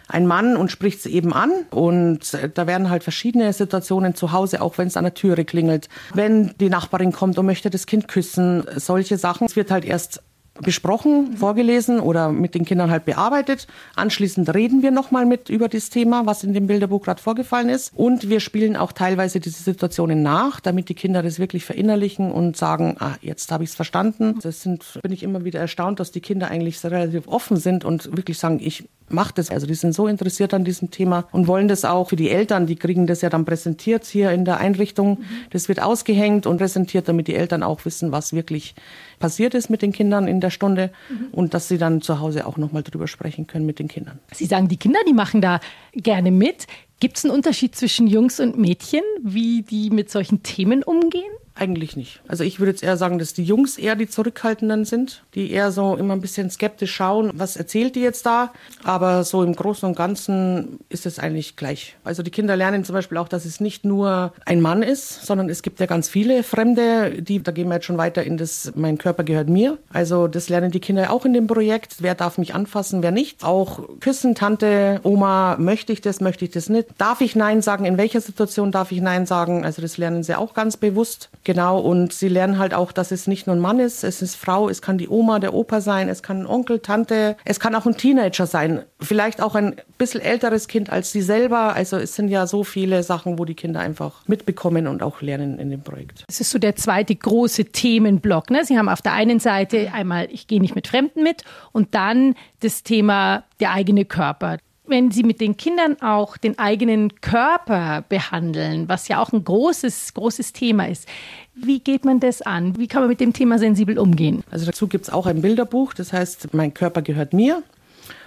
ein 0.08 0.26
Mann 0.26 0.56
und 0.56 0.70
spricht 0.70 1.02
sie 1.02 1.12
eben 1.12 1.32
an. 1.32 1.50
Und 1.70 2.37
da 2.55 2.67
werden 2.67 2.90
halt 2.90 3.05
verschiedene 3.05 3.52
Situationen 3.52 4.14
zu 4.14 4.32
Hause, 4.32 4.62
auch 4.62 4.79
wenn 4.79 4.88
es 4.88 4.96
an 4.96 5.05
der 5.05 5.14
Türe 5.14 5.44
klingelt. 5.44 5.88
Wenn 6.14 6.55
die 6.58 6.70
Nachbarin 6.70 7.12
kommt 7.12 7.38
und 7.38 7.46
möchte 7.46 7.70
das 7.70 7.87
Kind 7.87 8.08
küssen, 8.08 8.64
solche 8.76 9.19
Sachen. 9.19 9.46
Es 9.46 9.56
wird 9.56 9.70
halt 9.70 9.85
erst 9.85 10.23
besprochen, 10.62 11.37
vorgelesen 11.37 12.00
oder 12.00 12.31
mit 12.31 12.55
den 12.55 12.64
Kindern 12.64 12.90
halt 12.90 13.05
bearbeitet. 13.05 13.66
Anschließend 13.96 14.52
reden 14.55 14.82
wir 14.82 14.90
nochmal 14.90 15.26
mit 15.26 15.49
über 15.49 15.69
das 15.69 15.90
Thema, 15.90 16.26
was 16.26 16.44
in 16.44 16.52
dem 16.52 16.66
Bilderbuch 16.66 17.02
gerade 17.02 17.22
vorgefallen 17.22 17.69
ist. 17.69 17.93
Und 17.94 18.28
wir 18.28 18.40
spielen 18.40 18.76
auch 18.76 18.93
teilweise 18.93 19.40
diese 19.40 19.62
Situationen 19.62 20.22
nach, 20.22 20.60
damit 20.60 20.88
die 20.88 20.94
Kinder 20.94 21.22
das 21.22 21.38
wirklich 21.38 21.64
verinnerlichen 21.64 22.31
und 22.31 22.56
sagen, 22.56 22.96
ah, 23.00 23.14
jetzt 23.20 23.50
habe 23.52 23.64
ich 23.64 23.70
es 23.70 23.76
verstanden. 23.76 24.38
Das 24.43 24.62
sind, 24.62 24.99
bin 25.02 25.12
ich 25.12 25.22
immer 25.22 25.44
wieder 25.44 25.60
erstaunt, 25.60 26.00
dass 26.00 26.12
die 26.12 26.20
Kinder 26.20 26.49
eigentlich 26.49 26.82
relativ 26.84 27.28
offen 27.28 27.56
sind 27.56 27.84
und 27.84 28.16
wirklich 28.16 28.38
sagen, 28.38 28.61
ich 28.61 28.84
macht 29.11 29.38
es. 29.38 29.50
Also 29.50 29.66
die 29.66 29.75
sind 29.75 29.94
so 29.94 30.06
interessiert 30.06 30.54
an 30.54 30.64
diesem 30.64 30.90
Thema 30.90 31.26
und 31.32 31.46
wollen 31.46 31.69
das 31.69 31.84
auch 31.84 32.11
für 32.11 32.16
die 32.16 32.31
Eltern. 32.31 32.66
Die 32.66 32.76
kriegen 32.76 33.06
das 33.06 33.22
ja 33.22 33.31
dann 33.31 33.44
präsentiert 33.44 34.04
hier 34.04 34.31
in 34.32 34.44
der 34.44 34.58
Einrichtung. 34.58 35.19
Das 35.50 35.69
wird 35.69 35.82
ausgehängt 35.82 36.46
und 36.46 36.58
präsentiert, 36.58 37.08
damit 37.08 37.28
die 37.28 37.34
Eltern 37.34 37.62
auch 37.62 37.84
wissen, 37.84 38.12
was 38.12 38.32
wirklich 38.32 38.75
passiert 39.18 39.54
ist 39.54 39.68
mit 39.70 39.82
den 39.82 39.92
Kindern 39.92 40.26
in 40.28 40.40
der 40.40 40.50
Stunde 40.50 40.90
mhm. 41.08 41.28
und 41.32 41.54
dass 41.54 41.68
sie 41.68 41.78
dann 41.78 42.00
zu 42.02 42.20
Hause 42.20 42.46
auch 42.46 42.56
nochmal 42.56 42.82
drüber 42.82 43.06
sprechen 43.06 43.46
können 43.46 43.66
mit 43.66 43.78
den 43.78 43.88
Kindern. 43.88 44.18
Sie 44.32 44.46
sagen, 44.46 44.68
die 44.68 44.76
Kinder, 44.76 45.00
die 45.08 45.12
machen 45.12 45.40
da 45.40 45.60
gerne 45.92 46.30
mit. 46.30 46.66
Gibt 47.00 47.18
es 47.18 47.24
einen 47.24 47.34
Unterschied 47.34 47.76
zwischen 47.76 48.06
Jungs 48.06 48.40
und 48.40 48.58
Mädchen, 48.58 49.02
wie 49.22 49.62
die 49.62 49.90
mit 49.90 50.10
solchen 50.10 50.42
Themen 50.42 50.82
umgehen? 50.82 51.30
Eigentlich 51.58 51.96
nicht. 51.96 52.20
Also 52.28 52.44
ich 52.44 52.60
würde 52.60 52.70
jetzt 52.70 52.84
eher 52.84 52.96
sagen, 52.96 53.19
dass 53.19 53.34
die 53.34 53.43
Jungs 53.43 53.78
eher 53.78 53.96
die 53.96 54.08
Zurückhaltenden 54.08 54.84
sind, 54.84 55.25
die 55.34 55.50
eher 55.50 55.72
so 55.72 55.96
immer 55.96 56.14
ein 56.14 56.20
bisschen 56.20 56.50
skeptisch 56.50 56.94
schauen, 56.94 57.32
was 57.34 57.56
erzählt 57.56 57.96
die 57.96 58.00
jetzt 58.00 58.25
da. 58.26 58.52
Aber 58.84 59.25
so 59.25 59.43
im 59.43 59.56
Großen 59.56 59.88
und 59.88 59.96
Ganzen 59.96 60.78
ist 60.88 61.05
es 61.05 61.19
eigentlich 61.19 61.56
gleich. 61.56 61.96
Also 62.05 62.22
die 62.22 62.31
Kinder 62.31 62.55
lernen 62.55 62.84
zum 62.84 62.93
Beispiel 62.93 63.19
auch, 63.19 63.26
dass 63.26 63.44
es 63.44 63.58
nicht 63.58 63.84
nur 63.84 64.32
ein 64.46 64.60
Mann 64.60 64.84
ist, 64.84 65.26
sondern 65.26 65.49
es 65.49 65.62
gibt 65.62 65.81
ja 65.81 65.87
ganz 65.87 66.08
viele 66.08 66.44
Fremde, 66.44 67.22
die, 67.22 67.43
da 67.43 67.50
gehen 67.50 67.66
wir 67.66 67.75
jetzt 67.75 67.87
schon 67.87 67.99
weiter 67.99 68.22
in 68.22 68.37
das, 68.37 68.72
mein 68.76 68.96
Körper 68.96 69.25
gehört 69.25 69.49
mir. 69.49 69.78
Also 69.93 70.28
das 70.28 70.49
lernen 70.49 70.70
die 70.70 70.78
Kinder 70.78 71.12
auch 71.12 71.25
in 71.25 71.32
dem 71.32 71.49
Projekt. 71.49 71.96
Wer 71.99 72.14
darf 72.14 72.38
mich 72.38 72.54
anfassen, 72.54 73.02
wer 73.02 73.11
nicht. 73.11 73.43
Auch 73.43 73.81
küssen, 73.99 74.37
Tante, 74.37 75.00
Oma, 75.02 75.56
möchte 75.58 75.93
ich 75.93 76.02
das, 76.02 76.20
möchte 76.20 76.44
ich 76.44 76.52
das 76.52 76.69
nicht. 76.69 76.88
Darf 76.99 77.20
ich 77.20 77.34
Nein 77.34 77.62
sagen? 77.62 77.84
In 77.84 77.99
welcher 77.99 78.20
Situation 78.20 78.70
darf 78.70 78.93
ich 78.93 79.00
Nein 79.00 79.26
sagen? 79.26 79.64
Also 79.64 79.82
das 79.82 79.99
lernen 79.99 80.22
sie 80.22 80.38
auch 80.38 80.54
ganz 80.54 80.76
bewusst. 80.76 81.31
Genau, 81.48 81.78
und 81.78 82.12
sie 82.12 82.28
lernen 82.28 82.58
halt 82.58 82.74
auch, 82.74 82.92
dass 82.92 83.10
es 83.10 83.26
nicht 83.26 83.46
nur 83.46 83.56
ein 83.56 83.58
Mann 83.58 83.80
ist, 83.80 84.04
es 84.04 84.20
ist 84.20 84.34
Frau, 84.34 84.68
es 84.68 84.82
kann 84.82 84.98
die 84.98 85.08
Oma, 85.08 85.38
der 85.38 85.54
Opa 85.54 85.80
sein, 85.80 86.10
es 86.10 86.22
kann 86.22 86.42
ein 86.42 86.46
Onkel, 86.46 86.80
Tante, 86.80 87.38
es 87.46 87.58
kann 87.58 87.74
auch 87.74 87.86
ein 87.86 87.96
Teenager 87.96 88.46
sein, 88.46 88.82
vielleicht 89.00 89.40
auch 89.40 89.54
ein 89.54 89.76
bisschen 89.96 90.20
älteres 90.20 90.68
Kind 90.68 90.90
als 90.90 91.10
sie 91.10 91.22
selber. 91.22 91.74
Also 91.74 91.96
es 91.96 92.14
sind 92.14 92.28
ja 92.28 92.46
so 92.46 92.64
viele 92.64 93.02
Sachen, 93.02 93.38
wo 93.38 93.46
die 93.46 93.54
Kinder 93.54 93.80
einfach 93.80 94.28
mitbekommen 94.28 94.86
und 94.86 95.02
auch 95.02 95.22
lernen 95.22 95.58
in 95.58 95.70
dem 95.70 95.80
Projekt. 95.80 96.22
Es 96.28 96.38
ist 96.42 96.50
so 96.50 96.58
der 96.58 96.76
zweite 96.76 97.16
große 97.16 97.64
Themenblock. 97.64 98.50
Ne? 98.50 98.66
Sie 98.66 98.76
haben 98.76 98.90
auf 98.90 99.00
der 99.00 99.14
einen 99.14 99.40
Seite 99.40 99.90
einmal, 99.94 100.28
ich 100.30 100.48
gehe 100.48 100.60
nicht 100.60 100.74
mit 100.74 100.86
Fremden 100.86 101.22
mit 101.22 101.44
und 101.72 101.94
dann 101.94 102.34
das 102.60 102.82
Thema 102.82 103.44
der 103.58 103.72
eigene 103.72 104.04
Körper 104.04 104.58
wenn 104.88 105.11
Sie 105.11 105.23
mit 105.23 105.40
den 105.40 105.56
Kindern 105.56 106.00
auch 106.00 106.37
den 106.37 106.58
eigenen 106.58 107.20
Körper 107.20 108.05
behandeln, 108.08 108.88
was 108.88 109.08
ja 109.08 109.20
auch 109.20 109.32
ein 109.32 109.44
großes, 109.44 110.14
großes 110.14 110.52
Thema 110.52 110.88
ist, 110.88 111.06
wie 111.55 111.80
geht 111.80 112.04
man 112.04 112.21
das 112.21 112.42
an? 112.42 112.76
Wie 112.78 112.87
kann 112.87 113.02
man 113.02 113.09
mit 113.09 113.21
dem 113.21 113.33
Thema 113.33 113.59
sensibel 113.59 113.99
umgehen? 113.99 114.45
Also 114.50 114.66
dazu 114.66 114.87
gibt 114.87 115.04
es 115.04 115.12
auch 115.12 115.26
ein 115.26 115.42
Bilderbuch, 115.42 115.95
das 115.95 116.12
heißt, 116.12 116.54
mein 116.54 116.75
Körper 116.75 117.02
gehört 117.02 117.33
mir. 117.33 117.62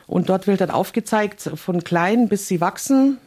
Und 0.08 0.30
dort 0.30 0.48
wird 0.48 0.60
dann 0.60 0.72
aufgezeigt, 0.72 1.52
von 1.56 1.84
klein 1.84 2.28
bis 2.28 2.48
sie 2.48 2.60
wachsen, 2.60 3.18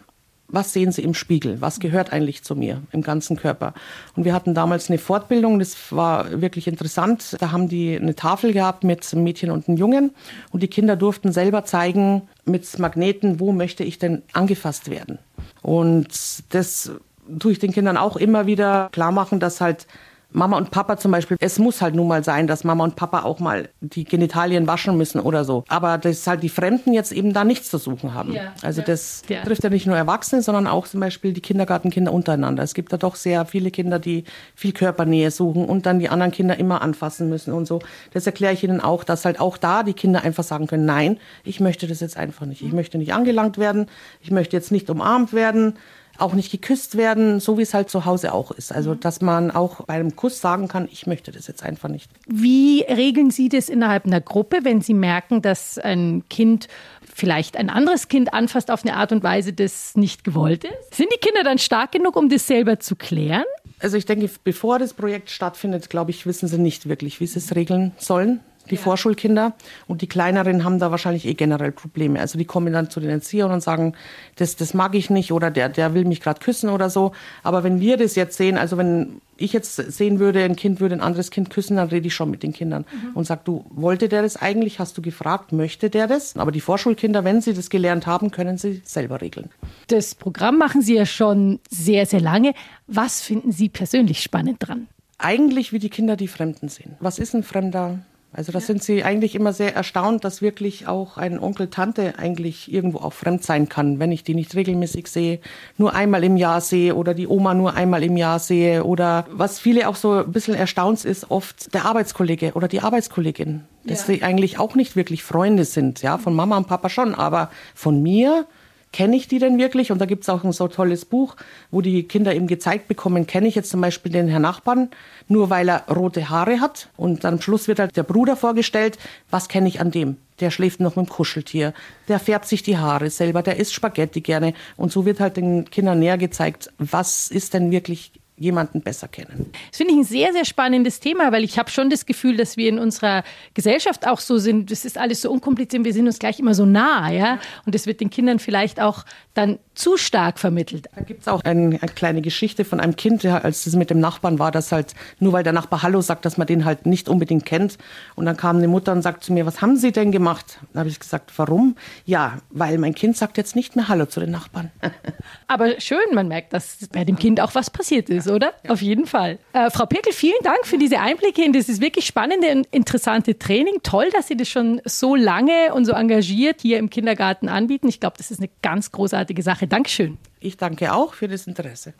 was 0.48 0.72
sehen 0.72 0.92
Sie 0.92 1.02
im 1.02 1.14
Spiegel? 1.14 1.60
Was 1.60 1.80
gehört 1.80 2.12
eigentlich 2.12 2.44
zu 2.44 2.54
mir 2.54 2.82
im 2.92 3.02
ganzen 3.02 3.36
Körper? 3.36 3.74
Und 4.14 4.24
wir 4.24 4.34
hatten 4.34 4.54
damals 4.54 4.88
eine 4.88 4.98
Fortbildung, 4.98 5.58
das 5.58 5.90
war 5.90 6.40
wirklich 6.40 6.66
interessant. 6.66 7.36
Da 7.40 7.50
haben 7.50 7.68
die 7.68 7.96
eine 7.96 8.14
Tafel 8.14 8.52
gehabt 8.52 8.84
mit 8.84 9.08
einem 9.12 9.24
Mädchen 9.24 9.50
und 9.50 9.68
einem 9.68 9.78
Jungen 9.78 10.10
und 10.50 10.62
die 10.62 10.68
Kinder 10.68 10.96
durften 10.96 11.32
selber 11.32 11.64
zeigen 11.64 12.22
mit 12.44 12.78
Magneten, 12.78 13.40
wo 13.40 13.52
möchte 13.52 13.84
ich 13.84 13.98
denn 13.98 14.22
angefasst 14.32 14.90
werden? 14.90 15.18
Und 15.62 16.44
das 16.50 16.92
tue 17.38 17.52
ich 17.52 17.58
den 17.58 17.72
Kindern 17.72 17.96
auch 17.96 18.16
immer 18.16 18.46
wieder 18.46 18.90
klar 18.92 19.12
machen, 19.12 19.40
dass 19.40 19.60
halt 19.60 19.86
Mama 20.34 20.56
und 20.56 20.72
Papa 20.72 20.96
zum 20.96 21.12
Beispiel, 21.12 21.36
es 21.38 21.60
muss 21.60 21.80
halt 21.80 21.94
nun 21.94 22.08
mal 22.08 22.24
sein, 22.24 22.48
dass 22.48 22.64
Mama 22.64 22.82
und 22.82 22.96
Papa 22.96 23.22
auch 23.22 23.38
mal 23.38 23.68
die 23.80 24.02
Genitalien 24.04 24.66
waschen 24.66 24.96
müssen 24.96 25.20
oder 25.20 25.44
so. 25.44 25.62
Aber 25.68 25.96
dass 25.96 26.26
halt 26.26 26.42
die 26.42 26.48
Fremden 26.48 26.92
jetzt 26.92 27.12
eben 27.12 27.32
da 27.32 27.44
nichts 27.44 27.70
zu 27.70 27.78
suchen 27.78 28.14
haben. 28.14 28.32
Ja, 28.32 28.52
also 28.60 28.80
ja, 28.80 28.86
das 28.86 29.22
ja. 29.28 29.42
trifft 29.44 29.62
ja 29.62 29.70
nicht 29.70 29.86
nur 29.86 29.96
Erwachsene, 29.96 30.42
sondern 30.42 30.66
auch 30.66 30.88
zum 30.88 30.98
Beispiel 30.98 31.32
die 31.32 31.40
Kindergartenkinder 31.40 32.12
untereinander. 32.12 32.64
Es 32.64 32.74
gibt 32.74 32.92
da 32.92 32.96
doch 32.96 33.14
sehr 33.14 33.46
viele 33.46 33.70
Kinder, 33.70 34.00
die 34.00 34.24
viel 34.56 34.72
Körpernähe 34.72 35.30
suchen 35.30 35.66
und 35.66 35.86
dann 35.86 36.00
die 36.00 36.08
anderen 36.08 36.32
Kinder 36.32 36.58
immer 36.58 36.82
anfassen 36.82 37.28
müssen 37.28 37.52
und 37.52 37.66
so. 37.66 37.78
Das 38.12 38.26
erkläre 38.26 38.54
ich 38.54 38.64
ihnen 38.64 38.80
auch, 38.80 39.04
dass 39.04 39.24
halt 39.24 39.38
auch 39.38 39.56
da 39.56 39.84
die 39.84 39.94
Kinder 39.94 40.24
einfach 40.24 40.42
sagen 40.42 40.66
können, 40.66 40.84
nein, 40.84 41.18
ich 41.44 41.60
möchte 41.60 41.86
das 41.86 42.00
jetzt 42.00 42.16
einfach 42.16 42.44
nicht. 42.44 42.60
Ich 42.60 42.72
möchte 42.72 42.98
nicht 42.98 43.14
angelangt 43.14 43.56
werden. 43.56 43.86
Ich 44.20 44.32
möchte 44.32 44.56
jetzt 44.56 44.72
nicht 44.72 44.90
umarmt 44.90 45.32
werden 45.32 45.74
auch 46.18 46.34
nicht 46.34 46.50
geküsst 46.50 46.96
werden, 46.96 47.40
so 47.40 47.58
wie 47.58 47.62
es 47.62 47.74
halt 47.74 47.90
zu 47.90 48.04
Hause 48.04 48.32
auch 48.32 48.50
ist. 48.50 48.72
Also, 48.72 48.90
mhm. 48.94 49.00
dass 49.00 49.20
man 49.20 49.50
auch 49.50 49.84
bei 49.86 49.94
einem 49.94 50.16
Kuss 50.16 50.40
sagen 50.40 50.68
kann, 50.68 50.88
ich 50.90 51.06
möchte 51.06 51.32
das 51.32 51.46
jetzt 51.46 51.62
einfach 51.62 51.88
nicht. 51.88 52.10
Wie 52.26 52.82
regeln 52.82 53.30
Sie 53.30 53.48
das 53.48 53.68
innerhalb 53.68 54.06
einer 54.06 54.20
Gruppe, 54.20 54.60
wenn 54.62 54.80
Sie 54.80 54.94
merken, 54.94 55.42
dass 55.42 55.78
ein 55.78 56.24
Kind 56.28 56.68
vielleicht 57.14 57.56
ein 57.56 57.70
anderes 57.70 58.08
Kind 58.08 58.34
anfasst 58.34 58.70
auf 58.70 58.84
eine 58.84 58.96
Art 58.96 59.12
und 59.12 59.22
Weise, 59.22 59.52
das 59.52 59.96
nicht 59.96 60.24
gewollt 60.24 60.64
ist? 60.64 60.94
Sind 60.94 61.08
die 61.12 61.18
Kinder 61.18 61.42
dann 61.44 61.58
stark 61.58 61.92
genug, 61.92 62.16
um 62.16 62.28
das 62.28 62.46
selber 62.46 62.80
zu 62.80 62.96
klären? 62.96 63.44
Also 63.80 63.96
ich 63.96 64.06
denke, 64.06 64.30
bevor 64.44 64.78
das 64.78 64.94
Projekt 64.94 65.30
stattfindet, 65.30 65.90
glaube 65.90 66.10
ich, 66.10 66.26
wissen 66.26 66.48
sie 66.48 66.58
nicht 66.58 66.88
wirklich, 66.88 67.20
wie 67.20 67.26
sie 67.26 67.38
es 67.38 67.54
regeln 67.54 67.92
sollen. 67.98 68.40
Die 68.70 68.76
ja. 68.76 68.80
Vorschulkinder. 68.80 69.52
Und 69.86 70.02
die 70.02 70.06
kleineren 70.06 70.64
haben 70.64 70.78
da 70.78 70.90
wahrscheinlich 70.90 71.26
eh 71.26 71.34
generell 71.34 71.72
Probleme. 71.72 72.20
Also 72.20 72.38
die 72.38 72.44
kommen 72.44 72.72
dann 72.72 72.90
zu 72.90 73.00
den 73.00 73.10
Erziehern 73.10 73.50
und 73.50 73.62
sagen, 73.62 73.94
das, 74.36 74.56
das 74.56 74.74
mag 74.74 74.94
ich 74.94 75.10
nicht 75.10 75.32
oder 75.32 75.50
der, 75.50 75.68
der 75.68 75.94
will 75.94 76.04
mich 76.04 76.20
gerade 76.20 76.40
küssen 76.40 76.70
oder 76.70 76.90
so. 76.90 77.12
Aber 77.42 77.64
wenn 77.64 77.80
wir 77.80 77.96
das 77.96 78.14
jetzt 78.14 78.36
sehen, 78.36 78.56
also 78.58 78.76
wenn 78.76 79.20
ich 79.36 79.52
jetzt 79.52 79.74
sehen 79.74 80.18
würde, 80.18 80.44
ein 80.44 80.56
Kind 80.56 80.80
würde 80.80 80.94
ein 80.94 81.00
anderes 81.00 81.30
Kind 81.30 81.50
küssen, 81.50 81.76
dann 81.76 81.88
rede 81.88 82.06
ich 82.06 82.14
schon 82.14 82.30
mit 82.30 82.42
den 82.42 82.52
Kindern 82.52 82.84
mhm. 82.90 83.16
und 83.16 83.26
sage, 83.26 83.42
du, 83.44 83.64
wollte 83.70 84.08
der 84.08 84.22
das 84.22 84.36
eigentlich? 84.36 84.78
Hast 84.78 84.96
du 84.96 85.02
gefragt, 85.02 85.52
möchte 85.52 85.90
der 85.90 86.06
das? 86.06 86.36
Aber 86.36 86.52
die 86.52 86.60
Vorschulkinder, 86.60 87.24
wenn 87.24 87.40
sie 87.40 87.54
das 87.54 87.70
gelernt 87.70 88.06
haben, 88.06 88.30
können 88.30 88.58
sie 88.58 88.82
selber 88.84 89.20
regeln. 89.20 89.50
Das 89.88 90.14
Programm 90.14 90.58
machen 90.58 90.82
Sie 90.82 90.94
ja 90.94 91.06
schon 91.06 91.60
sehr, 91.70 92.06
sehr 92.06 92.20
lange. 92.20 92.54
Was 92.86 93.20
finden 93.20 93.52
Sie 93.52 93.68
persönlich 93.68 94.20
spannend 94.20 94.56
dran? 94.60 94.88
Eigentlich 95.18 95.72
wie 95.72 95.78
die 95.78 95.90
Kinder 95.90 96.16
die 96.16 96.28
Fremden 96.28 96.68
sehen. 96.68 96.96
Was 97.00 97.18
ist 97.18 97.34
ein 97.34 97.42
Fremder? 97.42 98.00
Also 98.36 98.50
da 98.50 98.58
ja. 98.58 98.64
sind 98.64 98.82
sie 98.82 99.04
eigentlich 99.04 99.36
immer 99.36 99.52
sehr 99.52 99.74
erstaunt, 99.76 100.24
dass 100.24 100.42
wirklich 100.42 100.88
auch 100.88 101.16
ein 101.16 101.38
Onkel, 101.38 101.68
Tante 101.68 102.14
eigentlich 102.18 102.72
irgendwo 102.72 102.98
auch 102.98 103.12
fremd 103.12 103.44
sein 103.44 103.68
kann, 103.68 104.00
wenn 104.00 104.10
ich 104.10 104.24
die 104.24 104.34
nicht 104.34 104.54
regelmäßig 104.56 105.06
sehe, 105.06 105.38
nur 105.78 105.94
einmal 105.94 106.24
im 106.24 106.36
Jahr 106.36 106.60
sehe 106.60 106.96
oder 106.96 107.14
die 107.14 107.28
Oma 107.28 107.54
nur 107.54 107.74
einmal 107.74 108.02
im 108.02 108.16
Jahr 108.16 108.40
sehe 108.40 108.82
oder 108.84 109.24
was 109.30 109.60
viele 109.60 109.88
auch 109.88 109.96
so 109.96 110.24
ein 110.24 110.32
bisschen 110.32 110.54
erstaunt 110.54 111.04
ist, 111.04 111.30
oft 111.30 111.72
der 111.74 111.84
Arbeitskollege 111.84 112.52
oder 112.54 112.66
die 112.66 112.80
Arbeitskollegin, 112.80 113.62
dass 113.84 114.00
ja. 114.08 114.14
sie 114.14 114.22
eigentlich 114.22 114.58
auch 114.58 114.74
nicht 114.74 114.96
wirklich 114.96 115.22
Freunde 115.22 115.64
sind, 115.64 116.02
ja, 116.02 116.18
von 116.18 116.34
Mama 116.34 116.56
und 116.56 116.66
Papa 116.66 116.88
schon, 116.88 117.14
aber 117.14 117.50
von 117.74 118.02
mir 118.02 118.46
kenne 118.94 119.16
ich 119.16 119.26
die 119.26 119.40
denn 119.40 119.58
wirklich? 119.58 119.90
Und 119.90 119.98
da 119.98 120.06
gibt 120.06 120.22
es 120.22 120.28
auch 120.28 120.44
ein 120.44 120.52
so 120.52 120.68
tolles 120.68 121.04
Buch, 121.04 121.34
wo 121.72 121.80
die 121.80 122.04
Kinder 122.04 122.32
eben 122.32 122.46
gezeigt 122.46 122.86
bekommen, 122.86 123.26
kenne 123.26 123.48
ich 123.48 123.56
jetzt 123.56 123.70
zum 123.70 123.80
Beispiel 123.80 124.12
den 124.12 124.28
Herrn 124.28 124.42
Nachbarn, 124.42 124.88
nur 125.26 125.50
weil 125.50 125.68
er 125.68 125.88
rote 125.88 126.28
Haare 126.28 126.60
hat. 126.60 126.90
Und 126.96 127.24
am 127.24 127.40
Schluss 127.40 127.66
wird 127.66 127.80
halt 127.80 127.96
der 127.96 128.04
Bruder 128.04 128.36
vorgestellt, 128.36 128.96
was 129.30 129.48
kenne 129.48 129.66
ich 129.66 129.80
an 129.80 129.90
dem? 129.90 130.18
Der 130.38 130.52
schläft 130.52 130.78
noch 130.78 130.94
mit 130.94 131.06
dem 131.06 131.10
Kuscheltier, 131.10 131.74
der 132.06 132.20
färbt 132.20 132.46
sich 132.46 132.62
die 132.62 132.78
Haare 132.78 133.10
selber, 133.10 133.42
der 133.42 133.56
isst 133.56 133.74
Spaghetti 133.74 134.20
gerne. 134.20 134.54
Und 134.76 134.92
so 134.92 135.04
wird 135.04 135.18
halt 135.18 135.38
den 135.38 135.68
Kindern 135.68 135.98
näher 135.98 136.16
gezeigt, 136.16 136.70
was 136.78 137.32
ist 137.32 137.52
denn 137.52 137.72
wirklich 137.72 138.12
jemanden 138.36 138.80
besser 138.80 139.06
kennen. 139.06 139.50
Das 139.70 139.76
finde 139.76 139.92
ich 139.92 140.00
ein 140.00 140.04
sehr, 140.04 140.32
sehr 140.32 140.44
spannendes 140.44 140.98
Thema, 140.98 141.30
weil 141.30 141.44
ich 141.44 141.58
habe 141.58 141.70
schon 141.70 141.88
das 141.88 142.04
Gefühl, 142.04 142.36
dass 142.36 142.56
wir 142.56 142.68
in 142.68 142.78
unserer 142.78 143.22
Gesellschaft 143.54 144.06
auch 144.06 144.18
so 144.18 144.38
sind, 144.38 144.72
das 144.72 144.84
ist 144.84 144.98
alles 144.98 145.22
so 145.22 145.30
unkompliziert, 145.30 145.84
wir 145.84 145.92
sind 145.92 146.06
uns 146.06 146.18
gleich 146.18 146.40
immer 146.40 146.54
so 146.54 146.66
nah, 146.66 147.10
ja. 147.12 147.38
Und 147.64 147.74
das 147.74 147.86
wird 147.86 148.00
den 148.00 148.10
Kindern 148.10 148.40
vielleicht 148.40 148.80
auch 148.80 149.04
dann 149.34 149.58
zu 149.74 149.96
stark 149.96 150.38
vermittelt. 150.38 150.88
Da 150.94 151.02
gibt 151.02 151.22
es 151.22 151.28
auch 151.28 151.42
ein, 151.42 151.78
eine 151.80 151.92
kleine 151.92 152.22
Geschichte 152.22 152.64
von 152.64 152.80
einem 152.80 152.96
Kind, 152.96 153.22
der, 153.22 153.44
als 153.44 153.64
das 153.64 153.74
mit 153.74 153.90
dem 153.90 154.00
Nachbarn 154.00 154.38
war, 154.38 154.50
dass 154.50 154.72
halt, 154.72 154.94
nur 155.18 155.32
weil 155.32 155.42
der 155.42 155.52
Nachbar 155.52 155.82
Hallo 155.82 156.00
sagt, 156.00 156.24
dass 156.24 156.36
man 156.36 156.46
den 156.46 156.64
halt 156.64 156.86
nicht 156.86 157.08
unbedingt 157.08 157.44
kennt. 157.44 157.78
Und 158.14 158.26
dann 158.26 158.36
kam 158.36 158.56
eine 158.58 158.68
Mutter 158.68 158.92
und 158.92 159.02
sagt 159.02 159.24
zu 159.24 159.32
mir, 159.32 159.46
was 159.46 159.60
haben 159.60 159.76
Sie 159.76 159.92
denn 159.92 160.12
gemacht? 160.12 160.58
Dann 160.72 160.80
habe 160.80 160.88
ich 160.88 161.00
gesagt, 161.00 161.32
warum? 161.36 161.76
Ja, 162.04 162.38
weil 162.50 162.78
mein 162.78 162.94
Kind 162.94 163.16
sagt 163.16 163.36
jetzt 163.36 163.56
nicht 163.56 163.76
mehr 163.76 163.88
Hallo 163.88 164.06
zu 164.06 164.20
den 164.20 164.30
Nachbarn. 164.30 164.70
Aber 165.48 165.80
schön, 165.80 165.98
man 166.12 166.28
merkt, 166.28 166.52
dass 166.52 166.78
bei 166.92 167.04
dem 167.04 167.16
Kind 167.16 167.40
auch 167.40 167.54
was 167.54 167.70
passiert 167.70 168.08
ist, 168.10 168.28
oder? 168.28 168.52
Ja. 168.64 168.70
Auf 168.70 168.82
jeden 168.82 169.06
Fall. 169.06 169.38
Äh, 169.52 169.70
Frau 169.70 169.86
Pirkel, 169.86 170.12
vielen 170.12 170.42
Dank 170.42 170.64
für 170.64 170.78
diese 170.78 171.00
Einblicke 171.00 171.44
in 171.44 171.52
dieses 171.52 171.80
wirklich 171.80 172.06
spannende 172.06 172.50
und 172.52 172.66
interessante 172.70 173.38
Training. 173.38 173.80
Toll, 173.82 174.10
dass 174.12 174.28
Sie 174.28 174.36
das 174.36 174.48
schon 174.48 174.80
so 174.84 175.16
lange 175.16 175.74
und 175.74 175.84
so 175.84 175.92
engagiert 175.92 176.60
hier 176.60 176.78
im 176.78 176.90
Kindergarten 176.90 177.48
anbieten. 177.48 177.88
Ich 177.88 178.00
glaube, 178.00 178.16
das 178.18 178.30
ist 178.30 178.38
eine 178.38 178.50
ganz 178.62 178.92
großartige 178.92 179.42
Sache. 179.42 179.63
Sache. 179.64 179.68
Dankeschön. 179.68 180.18
Ich 180.40 180.56
danke 180.56 180.92
auch 180.92 181.14
für 181.14 181.28
das 181.28 181.46
Interesse. 181.46 181.94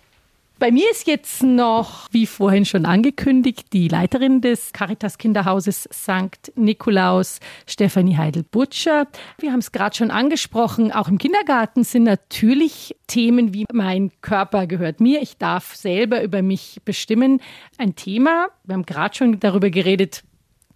Bei 0.61 0.71
mir 0.71 0.88
ist 0.92 1.09
jetzt 1.09 1.42
noch, 1.42 2.06
wie 2.12 2.26
vorhin 2.26 2.64
schon 2.64 2.87
angekündigt, 2.87 3.73
die 3.73 3.88
Leiterin 3.88 4.40
des 4.40 4.73
Caritas 4.73 5.18
Kinderhauses 5.18 5.88
St. 5.92 6.52
Nikolaus, 6.54 7.40
Stefanie 7.66 8.16
Heidel-Butcher. 8.16 9.09
Wir 9.38 9.50
haben 9.50 9.59
es 9.59 9.73
gerade 9.73 9.97
schon 9.97 10.12
angesprochen, 10.12 10.92
auch 10.92 11.09
im 11.09 11.18
Kindergarten 11.18 11.83
sind 11.83 12.04
natürlich 12.04 12.94
Themen 13.09 13.52
wie 13.52 13.64
mein 13.73 14.12
Körper 14.21 14.68
gehört 14.68 15.00
mir, 15.00 15.23
ich 15.23 15.38
darf 15.38 15.75
selber 15.75 16.23
über 16.23 16.40
mich 16.40 16.80
bestimmen, 16.85 17.40
ein 17.76 17.97
Thema. 17.97 18.47
Wir 18.62 18.75
haben 18.75 18.87
gerade 18.87 19.16
schon 19.16 19.40
darüber 19.40 19.71
geredet, 19.71 20.23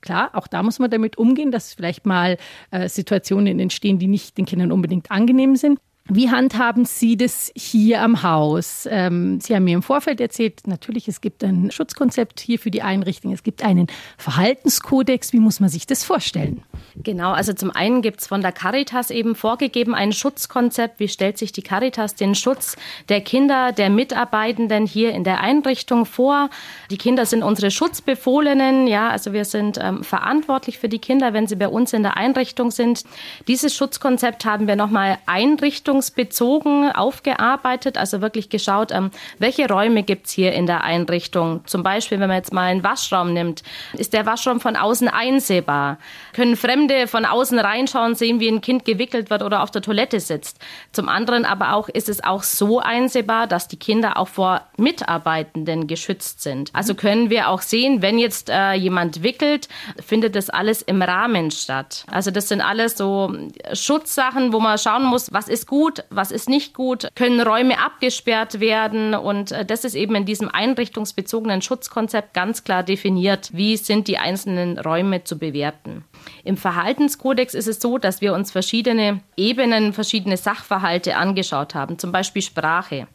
Klar, 0.00 0.30
auch 0.34 0.46
da 0.46 0.62
muss 0.62 0.78
man 0.78 0.90
damit 0.90 1.18
umgehen, 1.18 1.50
dass 1.50 1.74
vielleicht 1.74 2.06
mal 2.06 2.36
äh, 2.70 2.88
Situationen 2.88 3.58
entstehen, 3.58 3.98
die 3.98 4.06
nicht 4.06 4.38
den 4.38 4.44
Kindern 4.44 4.70
unbedingt 4.70 5.10
angenehm 5.10 5.56
sind. 5.56 5.80
Wie 6.10 6.30
handhaben 6.30 6.86
Sie 6.86 7.18
das 7.18 7.52
hier 7.54 8.00
am 8.00 8.22
Haus? 8.22 8.88
Ähm, 8.90 9.40
Sie 9.40 9.54
haben 9.54 9.64
mir 9.64 9.74
im 9.74 9.82
Vorfeld 9.82 10.20
erzählt, 10.20 10.66
natürlich, 10.66 11.06
es 11.06 11.20
gibt 11.20 11.44
ein 11.44 11.70
Schutzkonzept 11.70 12.40
hier 12.40 12.58
für 12.58 12.70
die 12.70 12.80
Einrichtung, 12.82 13.32
es 13.32 13.42
gibt 13.42 13.62
einen 13.62 13.88
Verhaltenskodex. 14.16 15.34
Wie 15.34 15.40
muss 15.40 15.60
man 15.60 15.68
sich 15.68 15.86
das 15.86 16.04
vorstellen? 16.04 16.62
Genau, 17.02 17.32
also 17.32 17.52
zum 17.52 17.70
einen 17.70 18.02
gibt 18.02 18.20
es 18.20 18.26
von 18.26 18.40
der 18.40 18.52
Caritas 18.52 19.10
eben 19.10 19.34
vorgegeben 19.34 19.94
ein 19.94 20.12
Schutzkonzept. 20.12 21.00
Wie 21.00 21.08
stellt 21.08 21.38
sich 21.38 21.52
die 21.52 21.62
Caritas 21.62 22.14
den 22.14 22.34
Schutz 22.34 22.76
der 23.08 23.20
Kinder, 23.20 23.72
der 23.72 23.90
Mitarbeitenden 23.90 24.86
hier 24.86 25.12
in 25.12 25.24
der 25.24 25.40
Einrichtung 25.40 26.06
vor? 26.06 26.50
Die 26.90 26.98
Kinder 26.98 27.26
sind 27.26 27.42
unsere 27.42 27.70
Schutzbefohlenen, 27.70 28.86
ja, 28.86 29.08
also 29.08 29.32
wir 29.32 29.44
sind 29.44 29.78
ähm, 29.80 30.04
verantwortlich 30.04 30.78
für 30.78 30.88
die 30.88 30.98
Kinder, 30.98 31.32
wenn 31.32 31.46
sie 31.46 31.56
bei 31.56 31.68
uns 31.68 31.92
in 31.92 32.02
der 32.02 32.16
Einrichtung 32.16 32.70
sind. 32.70 33.04
Dieses 33.46 33.74
Schutzkonzept 33.74 34.44
haben 34.44 34.66
wir 34.66 34.76
nochmal 34.76 35.18
Einrichtung 35.26 35.68
einrichtungsbezogen 35.68 36.92
aufgearbeitet, 36.92 37.98
also 37.98 38.20
wirklich 38.20 38.48
geschaut, 38.48 38.92
ähm, 38.92 39.10
welche 39.38 39.68
Räume 39.68 40.02
gibt 40.02 40.26
es 40.26 40.32
hier 40.32 40.52
in 40.52 40.66
der 40.66 40.84
Einrichtung. 40.84 41.60
Zum 41.66 41.82
Beispiel, 41.82 42.20
wenn 42.20 42.28
man 42.28 42.36
jetzt 42.36 42.52
mal 42.52 42.64
einen 42.64 42.82
Waschraum 42.82 43.32
nimmt, 43.32 43.62
ist 43.94 44.12
der 44.12 44.26
Waschraum 44.26 44.60
von 44.60 44.76
außen 44.76 45.08
einsehbar? 45.08 45.98
Können 46.32 46.56
Fremde 46.56 46.87
von 47.06 47.24
außen 47.24 47.58
reinschauen, 47.58 48.14
sehen, 48.14 48.40
wie 48.40 48.48
ein 48.48 48.60
Kind 48.60 48.84
gewickelt 48.84 49.30
wird 49.30 49.42
oder 49.42 49.62
auf 49.62 49.70
der 49.70 49.82
Toilette 49.82 50.20
sitzt? 50.20 50.58
Zum 50.92 51.08
anderen 51.08 51.44
aber 51.44 51.74
auch 51.74 51.88
ist 51.88 52.08
es 52.08 52.22
auch 52.22 52.42
so 52.42 52.80
einsehbar, 52.80 53.46
dass 53.46 53.68
die 53.68 53.78
Kinder 53.78 54.16
auch 54.16 54.28
vor 54.28 54.62
Mitarbeitenden 54.76 55.86
geschützt 55.86 56.42
sind. 56.42 56.70
Also 56.72 56.94
können 56.94 57.30
wir 57.30 57.48
auch 57.48 57.62
sehen, 57.62 58.02
wenn 58.02 58.18
jetzt 58.18 58.50
äh, 58.50 58.72
jemand 58.74 59.22
wickelt, 59.22 59.68
findet 60.04 60.34
das 60.34 60.50
alles 60.50 60.82
im 60.82 61.02
Rahmen 61.02 61.50
statt. 61.50 62.04
Also 62.10 62.30
das 62.30 62.48
sind 62.48 62.60
alles 62.60 62.96
so 62.96 63.32
Schutzsachen, 63.72 64.52
wo 64.52 64.60
man 64.60 64.78
schauen 64.78 65.04
muss, 65.04 65.32
was 65.32 65.48
ist 65.48 65.66
gut, 65.66 66.04
was 66.10 66.30
ist 66.30 66.48
nicht 66.48 66.74
gut, 66.74 67.08
können 67.14 67.40
Räume 67.40 67.78
abgesperrt 67.78 68.60
werden 68.60 69.14
und 69.14 69.52
äh, 69.52 69.64
das 69.64 69.84
ist 69.84 69.94
eben 69.94 70.14
in 70.14 70.24
diesem 70.24 70.48
einrichtungsbezogenen 70.48 71.62
Schutzkonzept 71.62 72.34
ganz 72.34 72.64
klar 72.64 72.82
definiert, 72.82 73.50
wie 73.52 73.76
sind 73.76 74.08
die 74.08 74.18
einzelnen 74.18 74.78
Räume 74.78 75.24
zu 75.24 75.38
bewerten. 75.38 76.04
Im 76.44 76.56
Verhaltenskodex 76.78 77.54
ist 77.54 77.66
es 77.66 77.80
so, 77.80 77.98
dass 77.98 78.20
wir 78.20 78.32
uns 78.34 78.52
verschiedene 78.52 79.20
Ebenen, 79.36 79.92
verschiedene 79.92 80.36
Sachverhalte 80.36 81.16
angeschaut 81.16 81.74
haben, 81.74 81.98
zum 81.98 82.12
Beispiel 82.12 82.40
Sprache. 82.40 83.08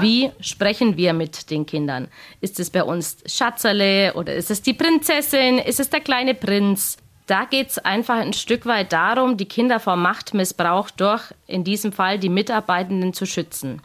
Wie 0.00 0.32
sprechen 0.40 0.96
wir 0.96 1.12
mit 1.12 1.52
den 1.52 1.66
Kindern? 1.66 2.08
Ist 2.40 2.58
es 2.58 2.68
bei 2.68 2.82
uns 2.82 3.18
Schatzerle 3.26 4.14
oder 4.14 4.34
ist 4.34 4.50
es 4.50 4.62
die 4.62 4.74
Prinzessin? 4.74 5.58
Ist 5.58 5.78
es 5.78 5.88
der 5.88 6.00
kleine 6.00 6.34
Prinz? 6.34 6.96
Da 7.28 7.44
geht 7.44 7.68
es 7.68 7.78
einfach 7.78 8.16
ein 8.16 8.32
Stück 8.32 8.66
weit 8.66 8.92
darum, 8.92 9.36
die 9.36 9.46
Kinder 9.46 9.78
vor 9.78 9.94
Machtmissbrauch 9.94 10.90
durch, 10.90 11.22
in 11.46 11.62
diesem 11.62 11.92
Fall, 11.92 12.18
die 12.18 12.28
Mitarbeitenden 12.28 13.12
zu 13.12 13.24
schützen. 13.24 13.82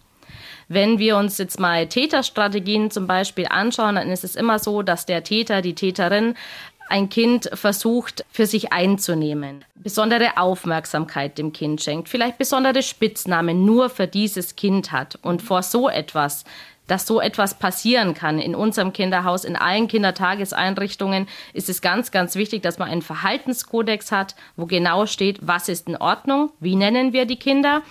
Wenn 0.67 0.97
wir 0.97 1.17
uns 1.17 1.37
jetzt 1.37 1.59
mal 1.59 1.85
Täterstrategien 1.87 2.89
zum 2.89 3.05
Beispiel 3.05 3.45
anschauen, 3.47 3.95
dann 3.95 4.09
ist 4.09 4.23
es 4.23 4.35
immer 4.35 4.57
so, 4.57 4.81
dass 4.81 5.05
der 5.05 5.23
Täter, 5.23 5.61
die 5.61 5.75
Täterin 5.75 6.33
ein 6.89 7.09
Kind 7.09 7.49
versucht 7.53 8.25
für 8.31 8.45
sich 8.45 8.71
einzunehmen, 8.71 9.65
besondere 9.75 10.37
Aufmerksamkeit 10.37 11.37
dem 11.37 11.51
Kind 11.53 11.81
schenkt, 11.81 12.09
vielleicht 12.09 12.37
besondere 12.37 12.83
Spitznamen 12.83 13.65
nur 13.65 13.89
für 13.89 14.07
dieses 14.07 14.55
Kind 14.55 14.91
hat 14.91 15.17
und 15.21 15.41
vor 15.41 15.63
so 15.63 15.89
etwas 15.89 16.43
dass 16.87 17.07
so 17.07 17.19
etwas 17.19 17.55
passieren 17.55 18.13
kann. 18.13 18.39
In 18.39 18.55
unserem 18.55 18.93
Kinderhaus, 18.93 19.43
in 19.43 19.55
allen 19.55 19.87
Kindertageseinrichtungen 19.87 21.27
ist 21.53 21.69
es 21.69 21.81
ganz, 21.81 22.11
ganz 22.11 22.35
wichtig, 22.35 22.61
dass 22.61 22.77
man 22.77 22.89
einen 22.89 23.01
Verhaltenskodex 23.01 24.11
hat, 24.11 24.35
wo 24.55 24.65
genau 24.65 25.05
steht, 25.05 25.39
was 25.41 25.67
ist 25.67 25.87
in 25.87 25.97
Ordnung, 25.97 26.51
wie 26.59 26.75
nennen 26.75 27.13
wir 27.13 27.25
die 27.25 27.37
Kinder 27.37 27.81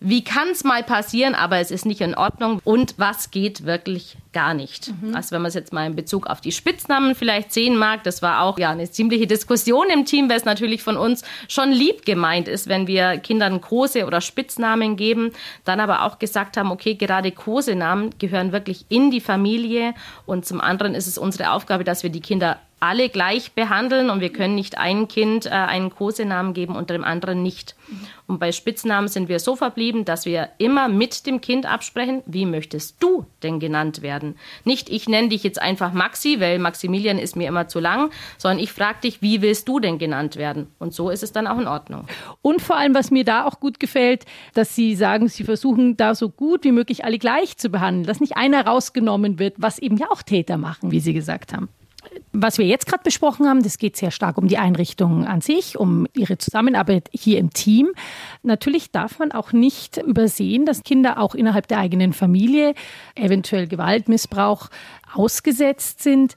wie 0.00 0.24
kann 0.24 0.48
es 0.48 0.64
mal 0.64 0.82
passieren, 0.82 1.34
aber 1.34 1.58
es 1.58 1.70
ist 1.70 1.84
nicht 1.84 2.00
in 2.00 2.14
Ordnung 2.14 2.60
und 2.64 2.94
was 2.96 3.30
geht 3.30 3.66
wirklich 3.66 4.16
gar 4.32 4.54
nicht. 4.54 4.92
Mhm. 5.02 5.14
Also 5.14 5.32
wenn 5.32 5.42
man 5.42 5.50
es 5.50 5.54
jetzt 5.54 5.72
mal 5.72 5.86
in 5.86 5.94
Bezug 5.94 6.26
auf 6.26 6.40
die 6.40 6.52
Spitznamen 6.52 7.14
vielleicht 7.14 7.52
sehen 7.52 7.76
mag, 7.76 8.02
das 8.04 8.22
war 8.22 8.42
auch 8.42 8.58
ja 8.58 8.70
eine 8.70 8.90
ziemliche 8.90 9.26
Diskussion 9.26 9.88
im 9.92 10.06
Team, 10.06 10.30
weil 10.30 10.38
es 10.38 10.44
natürlich 10.44 10.82
von 10.82 10.96
uns 10.96 11.22
schon 11.48 11.70
lieb 11.70 12.06
gemeint 12.06 12.48
ist, 12.48 12.68
wenn 12.68 12.86
wir 12.86 13.18
Kindern 13.18 13.60
Kose 13.60 14.06
oder 14.06 14.20
Spitznamen 14.20 14.96
geben, 14.96 15.32
dann 15.64 15.80
aber 15.80 16.04
auch 16.04 16.18
gesagt 16.18 16.56
haben, 16.56 16.70
okay, 16.70 16.94
gerade 16.94 17.30
Kosenamen 17.30 18.14
gehören 18.18 18.52
wirklich 18.52 18.86
in 18.88 19.10
die 19.10 19.20
Familie 19.20 19.94
und 20.24 20.46
zum 20.46 20.60
anderen 20.60 20.94
ist 20.94 21.08
es 21.08 21.18
unsere 21.18 21.50
Aufgabe, 21.50 21.84
dass 21.84 22.02
wir 22.02 22.10
die 22.10 22.20
Kinder 22.20 22.58
alle 22.80 23.10
gleich 23.10 23.52
behandeln 23.52 24.10
und 24.10 24.20
wir 24.20 24.32
können 24.32 24.54
nicht 24.54 24.78
ein 24.78 25.06
Kind 25.06 25.46
äh, 25.46 25.50
einen 25.50 25.90
Kosenamen 25.90 26.54
geben 26.54 26.74
und 26.74 26.90
dem 26.90 27.04
anderen 27.04 27.42
nicht. 27.42 27.76
Und 28.26 28.38
bei 28.38 28.52
Spitznamen 28.52 29.08
sind 29.08 29.28
wir 29.28 29.38
so 29.38 29.56
verblieben, 29.56 30.04
dass 30.04 30.24
wir 30.24 30.50
immer 30.58 30.88
mit 30.88 31.26
dem 31.26 31.40
Kind 31.40 31.66
absprechen, 31.66 32.22
wie 32.26 32.46
möchtest 32.46 33.02
du 33.02 33.26
denn 33.42 33.60
genannt 33.60 34.02
werden? 34.02 34.36
Nicht, 34.64 34.88
ich 34.88 35.08
nenne 35.08 35.28
dich 35.28 35.42
jetzt 35.42 35.60
einfach 35.60 35.92
Maxi, 35.92 36.40
weil 36.40 36.58
Maximilian 36.58 37.18
ist 37.18 37.36
mir 37.36 37.48
immer 37.48 37.68
zu 37.68 37.80
lang, 37.80 38.10
sondern 38.38 38.60
ich 38.60 38.72
frage 38.72 39.00
dich, 39.02 39.20
wie 39.20 39.42
willst 39.42 39.68
du 39.68 39.80
denn 39.80 39.98
genannt 39.98 40.36
werden? 40.36 40.68
Und 40.78 40.94
so 40.94 41.10
ist 41.10 41.22
es 41.22 41.32
dann 41.32 41.46
auch 41.46 41.58
in 41.58 41.66
Ordnung. 41.66 42.06
Und 42.40 42.62
vor 42.62 42.76
allem, 42.76 42.94
was 42.94 43.10
mir 43.10 43.24
da 43.24 43.44
auch 43.44 43.60
gut 43.60 43.80
gefällt, 43.80 44.24
dass 44.54 44.74
Sie 44.74 44.94
sagen, 44.94 45.28
Sie 45.28 45.44
versuchen 45.44 45.96
da 45.96 46.14
so 46.14 46.28
gut 46.30 46.64
wie 46.64 46.72
möglich 46.72 47.04
alle 47.04 47.18
gleich 47.18 47.56
zu 47.58 47.68
behandeln, 47.68 48.06
dass 48.06 48.20
nicht 48.20 48.36
einer 48.36 48.64
rausgenommen 48.66 49.38
wird, 49.38 49.54
was 49.58 49.78
eben 49.78 49.96
ja 49.96 50.10
auch 50.10 50.22
Täter 50.22 50.56
machen, 50.56 50.92
wie 50.92 51.00
Sie 51.00 51.12
gesagt 51.12 51.52
haben. 51.52 51.68
Was 52.32 52.58
wir 52.58 52.66
jetzt 52.66 52.86
gerade 52.86 53.02
besprochen 53.02 53.48
haben, 53.48 53.64
das 53.64 53.76
geht 53.76 53.96
sehr 53.96 54.12
stark 54.12 54.38
um 54.38 54.46
die 54.46 54.58
Einrichtung 54.58 55.26
an 55.26 55.40
sich, 55.40 55.76
um 55.76 56.06
ihre 56.14 56.38
Zusammenarbeit 56.38 57.08
hier 57.12 57.38
im 57.38 57.50
Team. 57.50 57.88
Natürlich 58.44 58.92
darf 58.92 59.18
man 59.18 59.32
auch 59.32 59.52
nicht 59.52 59.96
übersehen, 59.96 60.64
dass 60.64 60.84
Kinder 60.84 61.18
auch 61.18 61.34
innerhalb 61.34 61.66
der 61.66 61.78
eigenen 61.78 62.12
Familie 62.12 62.74
eventuell 63.16 63.66
Gewaltmissbrauch 63.66 64.68
ausgesetzt 65.12 66.02
sind. 66.04 66.36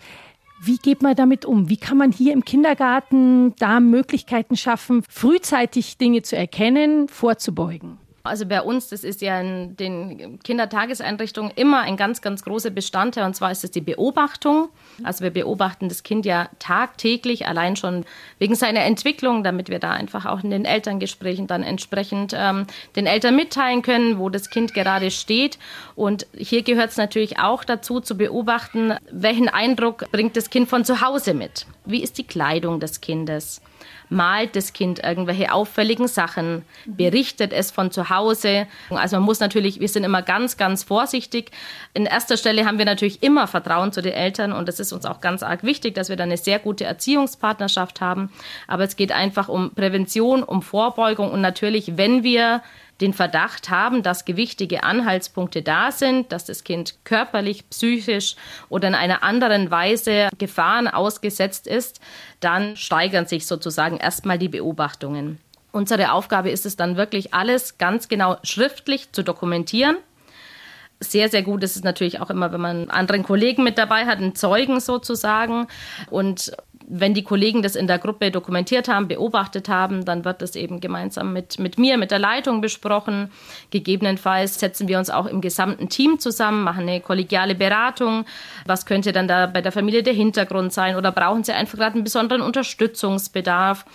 Wie 0.63 0.77
geht 0.77 1.03
man 1.03 1.15
damit 1.15 1.45
um? 1.45 1.69
Wie 1.69 1.77
kann 1.77 1.97
man 1.97 2.11
hier 2.11 2.33
im 2.33 2.43
Kindergarten 2.43 3.53
da 3.57 3.79
Möglichkeiten 3.79 4.57
schaffen, 4.57 5.03
frühzeitig 5.07 5.97
Dinge 5.99 6.23
zu 6.23 6.35
erkennen, 6.35 7.07
vorzubeugen? 7.07 7.99
Also 8.25 8.45
bei 8.45 8.61
uns, 8.61 8.87
das 8.87 9.03
ist 9.03 9.21
ja 9.21 9.41
in 9.41 9.75
den 9.75 10.39
Kindertageseinrichtungen 10.39 11.51
immer 11.57 11.81
ein 11.81 11.97
ganz, 11.97 12.21
ganz 12.21 12.45
großer 12.45 12.69
Bestandteil 12.69 13.25
und 13.25 13.35
zwar 13.35 13.51
ist 13.51 13.65
es 13.65 13.71
die 13.71 13.81
Beobachtung. 13.81 14.69
Also 15.03 15.25
wir 15.25 15.31
beobachten 15.31 15.89
das 15.89 16.03
Kind 16.03 16.25
ja 16.25 16.47
tagtäglich, 16.57 17.47
allein 17.47 17.75
schon 17.75 18.05
wegen 18.39 18.55
seiner 18.55 18.85
Entwicklung, 18.85 19.43
damit 19.43 19.67
wir 19.67 19.79
da 19.79 19.91
einfach 19.91 20.25
auch 20.25 20.41
in 20.41 20.51
den 20.51 20.63
Elterngesprächen 20.63 21.47
dann 21.47 21.63
entsprechend 21.63 22.33
ähm, 22.33 22.65
den 22.95 23.07
Eltern 23.07 23.35
mitteilen 23.35 23.81
können, 23.81 24.17
wo 24.17 24.29
das 24.29 24.49
Kind 24.49 24.73
gerade 24.73 25.11
steht. 25.11 25.59
Und 25.93 26.25
hier 26.33 26.63
gehört 26.63 26.91
es 26.91 26.97
natürlich 26.97 27.39
auch 27.39 27.65
dazu 27.65 27.99
zu 27.99 28.15
beobachten, 28.15 28.93
welchen 29.11 29.49
Eindruck 29.49 30.09
bringt 30.13 30.37
das 30.37 30.49
Kind 30.49 30.69
von 30.69 30.85
zu 30.85 31.01
Hause 31.01 31.33
mit. 31.33 31.65
Wie 31.83 32.01
ist 32.01 32.17
die 32.17 32.23
Kleidung 32.25 32.79
des 32.79 33.01
Kindes? 33.01 33.61
Malt 34.09 34.55
das 34.55 34.73
Kind 34.73 35.03
irgendwelche 35.03 35.51
auffälligen 35.51 36.07
Sachen, 36.07 36.63
berichtet 36.85 37.53
es 37.53 37.71
von 37.71 37.91
zu 37.91 38.09
Hause. 38.09 38.67
Also 38.89 39.17
man 39.17 39.23
muss 39.25 39.39
natürlich, 39.39 39.79
wir 39.79 39.89
sind 39.89 40.03
immer 40.03 40.21
ganz, 40.21 40.57
ganz 40.57 40.83
vorsichtig. 40.83 41.51
In 41.93 42.05
erster 42.05 42.37
Stelle 42.37 42.65
haben 42.65 42.77
wir 42.77 42.85
natürlich 42.85 43.23
immer 43.23 43.47
Vertrauen 43.47 43.91
zu 43.91 44.01
den 44.01 44.13
Eltern 44.13 44.51
und 44.51 44.67
das 44.67 44.79
ist 44.79 44.93
uns 44.93 45.05
auch 45.05 45.21
ganz 45.21 45.43
arg 45.43 45.63
wichtig, 45.63 45.95
dass 45.95 46.09
wir 46.09 46.15
da 46.15 46.23
eine 46.23 46.37
sehr 46.37 46.59
gute 46.59 46.85
Erziehungspartnerschaft 46.85 48.01
haben. 48.01 48.31
Aber 48.67 48.83
es 48.83 48.95
geht 48.95 49.11
einfach 49.11 49.49
um 49.49 49.73
Prävention, 49.73 50.43
um 50.43 50.61
Vorbeugung 50.61 51.31
und 51.31 51.41
natürlich, 51.41 51.97
wenn 51.97 52.23
wir 52.23 52.61
den 53.01 53.13
Verdacht 53.13 53.69
haben, 53.69 54.03
dass 54.03 54.25
gewichtige 54.25 54.83
Anhaltspunkte 54.83 55.61
da 55.61 55.91
sind, 55.91 56.31
dass 56.31 56.45
das 56.45 56.63
Kind 56.63 56.95
körperlich, 57.03 57.69
psychisch 57.69 58.35
oder 58.69 58.87
in 58.87 58.95
einer 58.95 59.23
anderen 59.23 59.71
Weise 59.71 60.29
Gefahren 60.37 60.87
ausgesetzt 60.87 61.67
ist, 61.67 61.99
dann 62.39 62.75
steigern 62.75 63.25
sich 63.25 63.45
sozusagen 63.45 63.97
erstmal 63.97 64.37
die 64.37 64.49
Beobachtungen. 64.49 65.39
Unsere 65.71 66.11
Aufgabe 66.11 66.51
ist 66.51 66.65
es 66.65 66.75
dann 66.75 66.97
wirklich 66.97 67.33
alles 67.33 67.77
ganz 67.77 68.07
genau 68.07 68.37
schriftlich 68.43 69.11
zu 69.11 69.23
dokumentieren 69.23 69.97
sehr, 71.03 71.29
sehr 71.29 71.43
gut 71.43 71.63
ist 71.63 71.75
es 71.75 71.83
natürlich 71.83 72.19
auch 72.19 72.29
immer, 72.29 72.51
wenn 72.51 72.61
man 72.61 72.77
einen 72.77 72.89
anderen 72.89 73.23
Kollegen 73.23 73.63
mit 73.63 73.77
dabei 73.77 74.05
hat, 74.05 74.17
einen 74.17 74.35
Zeugen 74.35 74.79
sozusagen. 74.79 75.67
Und 76.09 76.55
wenn 76.87 77.13
die 77.13 77.23
Kollegen 77.23 77.61
das 77.61 77.75
in 77.75 77.87
der 77.87 77.99
Gruppe 77.99 78.31
dokumentiert 78.31 78.87
haben, 78.87 79.07
beobachtet 79.07 79.69
haben, 79.69 80.05
dann 80.05 80.25
wird 80.25 80.41
das 80.41 80.55
eben 80.55 80.79
gemeinsam 80.79 81.33
mit, 81.33 81.59
mit 81.59 81.77
mir, 81.77 81.97
mit 81.97 82.11
der 82.11 82.19
Leitung 82.19 82.61
besprochen. 82.61 83.31
Gegebenenfalls 83.71 84.59
setzen 84.59 84.87
wir 84.87 84.99
uns 84.99 85.09
auch 85.09 85.25
im 85.25 85.41
gesamten 85.41 85.89
Team 85.89 86.19
zusammen, 86.19 86.63
machen 86.63 86.83
eine 86.83 87.01
kollegiale 87.01 87.55
Beratung. 87.55 88.25
Was 88.65 88.85
könnte 88.85 89.11
dann 89.11 89.27
da 89.27 89.47
bei 89.47 89.61
der 89.61 89.71
Familie 89.71 90.03
der 90.03 90.13
Hintergrund 90.13 90.73
sein? 90.73 90.95
Oder 90.95 91.11
brauchen 91.11 91.43
sie 91.43 91.53
einfach 91.53 91.77
gerade 91.77 91.95
einen 91.95 92.03
besonderen 92.03 92.41
Unterstützungsbedarf? 92.41 93.85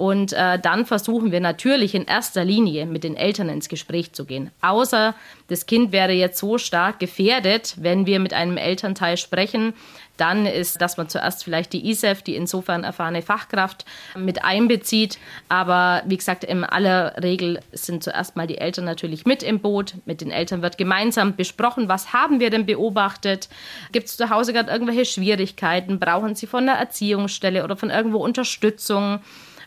Und 0.00 0.32
äh, 0.32 0.58
dann 0.58 0.86
versuchen 0.86 1.30
wir 1.30 1.40
natürlich 1.40 1.94
in 1.94 2.06
erster 2.06 2.42
Linie 2.42 2.86
mit 2.86 3.04
den 3.04 3.18
Eltern 3.18 3.50
ins 3.50 3.68
Gespräch 3.68 4.14
zu 4.14 4.24
gehen. 4.24 4.50
Außer 4.62 5.14
das 5.48 5.66
Kind 5.66 5.92
wäre 5.92 6.12
jetzt 6.12 6.38
so 6.38 6.56
stark 6.56 7.00
gefährdet, 7.00 7.74
wenn 7.78 8.06
wir 8.06 8.18
mit 8.18 8.32
einem 8.32 8.56
Elternteil 8.56 9.18
sprechen, 9.18 9.74
dann 10.16 10.46
ist, 10.46 10.80
dass 10.80 10.96
man 10.96 11.10
zuerst 11.10 11.44
vielleicht 11.44 11.74
die 11.74 11.90
ISEF, 11.90 12.22
die 12.22 12.34
insofern 12.34 12.82
erfahrene 12.82 13.20
Fachkraft, 13.20 13.84
mit 14.16 14.42
einbezieht. 14.42 15.18
Aber 15.50 16.02
wie 16.06 16.16
gesagt, 16.16 16.44
in 16.44 16.64
aller 16.64 17.22
Regel 17.22 17.60
sind 17.72 18.02
zuerst 18.02 18.36
mal 18.36 18.46
die 18.46 18.56
Eltern 18.56 18.86
natürlich 18.86 19.26
mit 19.26 19.42
im 19.42 19.60
Boot. 19.60 19.96
Mit 20.06 20.22
den 20.22 20.30
Eltern 20.30 20.62
wird 20.62 20.78
gemeinsam 20.78 21.36
besprochen, 21.36 21.90
was 21.90 22.14
haben 22.14 22.40
wir 22.40 22.48
denn 22.48 22.64
beobachtet? 22.64 23.50
Gibt 23.92 24.06
es 24.06 24.16
zu 24.16 24.30
Hause 24.30 24.54
gerade 24.54 24.70
irgendwelche 24.70 25.04
Schwierigkeiten? 25.04 26.00
Brauchen 26.00 26.34
sie 26.34 26.46
von 26.46 26.64
der 26.64 26.76
Erziehungsstelle 26.76 27.64
oder 27.64 27.76
von 27.76 27.90
irgendwo 27.90 28.16
Unterstützung? 28.16 29.20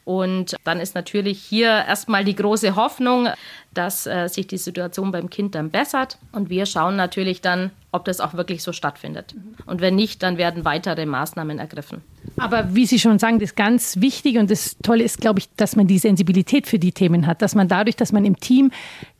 Und 0.05 0.55
dann 0.63 0.79
ist 0.79 0.95
natürlich 0.95 1.41
hier 1.41 1.69
erstmal 1.69 2.25
die 2.25 2.35
große 2.35 2.75
Hoffnung, 2.75 3.29
dass 3.73 4.05
äh, 4.05 4.27
sich 4.27 4.47
die 4.47 4.57
Situation 4.57 5.11
beim 5.11 5.29
Kind 5.29 5.55
dann 5.55 5.69
bessert. 5.69 6.17
Und 6.31 6.49
wir 6.49 6.65
schauen 6.65 6.95
natürlich 6.95 7.41
dann, 7.41 7.71
ob 7.91 8.05
das 8.05 8.19
auch 8.19 8.33
wirklich 8.33 8.63
so 8.63 8.73
stattfindet. 8.73 9.35
Und 9.65 9.81
wenn 9.81 9.95
nicht, 9.95 10.21
dann 10.21 10.37
werden 10.37 10.65
weitere 10.65 11.05
Maßnahmen 11.05 11.59
ergriffen. 11.59 12.01
Aber 12.37 12.75
wie 12.75 12.85
Sie 12.85 12.99
schon 12.99 13.19
sagen, 13.19 13.39
das 13.39 13.55
ganz 13.55 14.01
Wichtige 14.01 14.39
und 14.39 14.51
das 14.51 14.77
Tolle 14.83 15.03
ist, 15.03 15.21
glaube 15.21 15.39
ich, 15.39 15.49
dass 15.55 15.75
man 15.75 15.87
die 15.87 15.99
Sensibilität 15.99 16.67
für 16.67 16.79
die 16.79 16.91
Themen 16.91 17.27
hat, 17.27 17.41
dass 17.41 17.55
man 17.55 17.67
dadurch, 17.67 17.95
dass 17.95 18.11
man 18.11 18.25
im 18.25 18.39
Team 18.39 18.71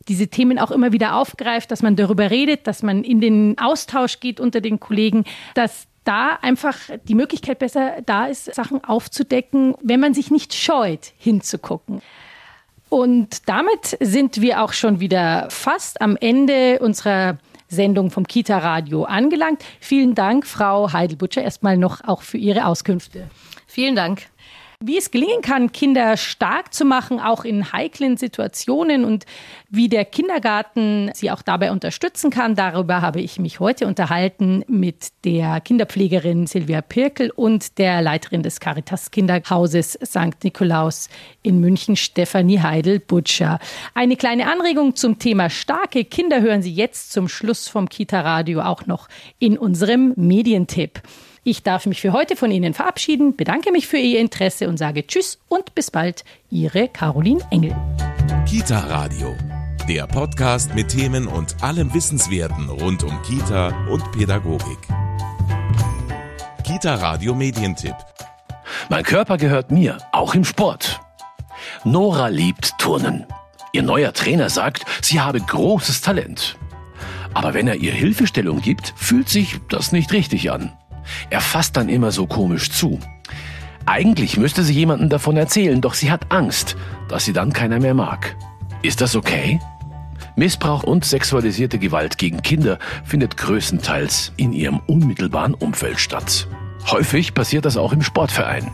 diese 0.08 0.28
Themen 0.28 0.58
auch 0.58 0.70
immer 0.70 0.92
wieder 0.92 1.16
aufgreift, 1.16 1.70
dass 1.70 1.82
man 1.82 1.96
darüber 1.96 2.30
redet, 2.30 2.66
dass 2.66 2.82
man 2.82 3.04
in 3.04 3.20
den 3.20 3.56
Austausch 3.58 4.20
geht 4.20 4.40
unter 4.40 4.60
den 4.60 4.80
Kollegen, 4.80 5.24
dass 5.54 5.86
da 6.04 6.38
einfach 6.42 6.76
die 7.04 7.14
Möglichkeit 7.14 7.58
besser 7.58 8.02
da 8.04 8.26
ist, 8.26 8.54
Sachen 8.54 8.84
aufzudecken, 8.84 9.74
wenn 9.82 10.00
man 10.00 10.14
sich 10.14 10.30
nicht 10.30 10.54
scheut, 10.54 11.12
hinzugucken. 11.18 12.02
Und 12.88 13.48
damit 13.48 13.96
sind 14.00 14.40
wir 14.40 14.62
auch 14.62 14.72
schon 14.72 15.00
wieder 15.00 15.48
fast 15.50 16.00
am 16.00 16.16
Ende 16.16 16.78
unserer 16.80 17.38
Sendung 17.68 18.10
vom 18.10 18.26
Kita 18.26 18.58
Radio 18.58 19.04
angelangt. 19.04 19.64
Vielen 19.80 20.14
Dank, 20.14 20.46
Frau 20.46 20.92
Heidelbutscher, 20.92 21.42
erstmal 21.42 21.76
noch 21.76 22.04
auch 22.04 22.22
für 22.22 22.38
Ihre 22.38 22.66
Auskünfte. 22.66 23.28
Vielen 23.66 23.96
Dank 23.96 24.26
wie 24.80 24.98
es 24.98 25.10
gelingen 25.10 25.42
kann, 25.42 25.72
Kinder 25.72 26.16
stark 26.16 26.74
zu 26.74 26.84
machen, 26.84 27.20
auch 27.20 27.44
in 27.44 27.72
heiklen 27.72 28.16
Situationen 28.16 29.04
und 29.04 29.26
wie 29.68 29.88
der 29.88 30.04
Kindergarten 30.04 31.10
sie 31.14 31.30
auch 31.30 31.42
dabei 31.42 31.72
unterstützen 31.72 32.30
kann. 32.30 32.54
Darüber 32.54 33.02
habe 33.02 33.20
ich 33.20 33.38
mich 33.38 33.60
heute 33.60 33.86
unterhalten 33.86 34.64
mit 34.68 35.08
der 35.24 35.60
Kinderpflegerin 35.60 36.46
Silvia 36.46 36.80
Pirkel 36.80 37.30
und 37.30 37.78
der 37.78 38.02
Leiterin 38.02 38.42
des 38.42 38.60
Caritas 38.60 39.10
Kinderhauses 39.10 39.98
St. 40.04 40.42
Nikolaus 40.42 41.08
in 41.42 41.60
München, 41.60 41.96
Stefanie 41.96 42.60
Heidel-Butcher. 42.60 43.58
Eine 43.94 44.16
kleine 44.16 44.50
Anregung 44.50 44.96
zum 44.96 45.18
Thema 45.18 45.50
starke 45.50 46.04
Kinder 46.04 46.40
hören 46.40 46.62
Sie 46.62 46.72
jetzt 46.72 47.12
zum 47.12 47.28
Schluss 47.28 47.68
vom 47.68 47.88
Kita 47.88 48.20
Radio 48.20 48.60
auch 48.60 48.86
noch 48.86 49.08
in 49.38 49.58
unserem 49.58 50.12
Medientipp. 50.16 51.02
Ich 51.46 51.62
darf 51.62 51.84
mich 51.84 52.00
für 52.00 52.14
heute 52.14 52.36
von 52.36 52.50
Ihnen 52.50 52.72
verabschieden, 52.72 53.36
bedanke 53.36 53.70
mich 53.70 53.86
für 53.86 53.98
Ihr 53.98 54.18
Interesse 54.18 54.66
und 54.66 54.78
sage 54.78 55.06
Tschüss 55.06 55.38
und 55.48 55.74
bis 55.74 55.90
bald. 55.90 56.24
Ihre 56.48 56.88
Caroline 56.88 57.42
Engel. 57.50 57.76
Kita 58.48 58.78
Radio, 58.78 59.36
der 59.86 60.06
Podcast 60.06 60.74
mit 60.74 60.88
Themen 60.88 61.26
und 61.26 61.62
allem 61.62 61.92
Wissenswerten 61.92 62.70
rund 62.70 63.04
um 63.04 63.20
Kita 63.20 63.86
und 63.90 64.10
Pädagogik. 64.12 64.78
Kita 66.64 66.94
Radio 66.94 67.34
Medientipp. 67.34 67.96
Mein 68.88 69.04
Körper 69.04 69.36
gehört 69.36 69.70
mir, 69.70 69.98
auch 70.12 70.34
im 70.34 70.44
Sport. 70.44 71.02
Nora 71.84 72.28
liebt 72.28 72.78
Turnen. 72.78 73.26
Ihr 73.74 73.82
neuer 73.82 74.14
Trainer 74.14 74.48
sagt, 74.48 74.86
sie 75.02 75.20
habe 75.20 75.42
großes 75.42 76.00
Talent. 76.00 76.56
Aber 77.34 77.52
wenn 77.52 77.68
er 77.68 77.74
ihr 77.74 77.92
Hilfestellung 77.92 78.62
gibt, 78.62 78.94
fühlt 78.96 79.28
sich 79.28 79.60
das 79.68 79.92
nicht 79.92 80.10
richtig 80.12 80.50
an. 80.50 80.72
Er 81.30 81.40
fasst 81.40 81.76
dann 81.76 81.88
immer 81.88 82.12
so 82.12 82.26
komisch 82.26 82.70
zu. 82.70 82.98
Eigentlich 83.86 84.36
müsste 84.36 84.62
sie 84.62 84.72
jemandem 84.72 85.08
davon 85.08 85.36
erzählen, 85.36 85.80
doch 85.80 85.94
sie 85.94 86.10
hat 86.10 86.30
Angst, 86.32 86.76
dass 87.08 87.24
sie 87.24 87.32
dann 87.32 87.52
keiner 87.52 87.80
mehr 87.80 87.94
mag. 87.94 88.36
Ist 88.82 89.00
das 89.00 89.14
okay? 89.14 89.60
Missbrauch 90.36 90.82
und 90.82 91.04
sexualisierte 91.04 91.78
Gewalt 91.78 92.18
gegen 92.18 92.42
Kinder 92.42 92.78
findet 93.04 93.36
größtenteils 93.36 94.32
in 94.36 94.52
ihrem 94.52 94.80
unmittelbaren 94.86 95.54
Umfeld 95.54 96.00
statt. 96.00 96.48
Häufig 96.90 97.34
passiert 97.34 97.64
das 97.64 97.76
auch 97.76 97.92
im 97.92 98.02
Sportverein. 98.02 98.70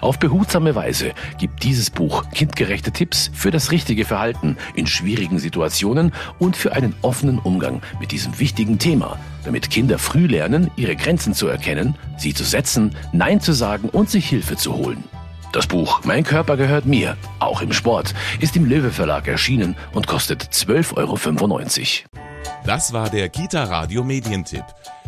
Auf 0.00 0.18
behutsame 0.18 0.74
Weise 0.74 1.12
gibt 1.38 1.62
dieses 1.62 1.90
Buch 1.90 2.24
kindgerechte 2.30 2.92
Tipps 2.92 3.30
für 3.32 3.50
das 3.50 3.70
richtige 3.70 4.04
Verhalten 4.04 4.56
in 4.74 4.86
schwierigen 4.86 5.38
Situationen 5.38 6.12
und 6.38 6.56
für 6.56 6.72
einen 6.72 6.94
offenen 7.02 7.38
Umgang 7.38 7.82
mit 8.00 8.12
diesem 8.12 8.38
wichtigen 8.38 8.78
Thema, 8.78 9.18
damit 9.44 9.70
Kinder 9.70 9.98
früh 9.98 10.26
lernen, 10.26 10.70
ihre 10.76 10.96
Grenzen 10.96 11.34
zu 11.34 11.46
erkennen, 11.46 11.96
sie 12.16 12.34
zu 12.34 12.44
setzen, 12.44 12.94
Nein 13.12 13.40
zu 13.40 13.52
sagen 13.52 13.88
und 13.88 14.10
sich 14.10 14.28
Hilfe 14.28 14.56
zu 14.56 14.74
holen. 14.74 15.04
Das 15.52 15.66
Buch 15.66 16.02
Mein 16.04 16.24
Körper 16.24 16.56
gehört 16.56 16.86
mir, 16.86 17.16
auch 17.38 17.62
im 17.62 17.72
Sport, 17.72 18.14
ist 18.40 18.56
im 18.56 18.66
Löwe 18.66 18.90
Verlag 18.90 19.26
erschienen 19.26 19.74
und 19.94 20.06
kostet 20.06 20.42
12,95 20.42 20.96
Euro. 20.96 22.26
Das 22.66 22.92
war 22.92 23.08
der 23.08 23.28
Kita 23.28 23.64
Radio 23.64 24.04
Medientipp. 24.04 24.64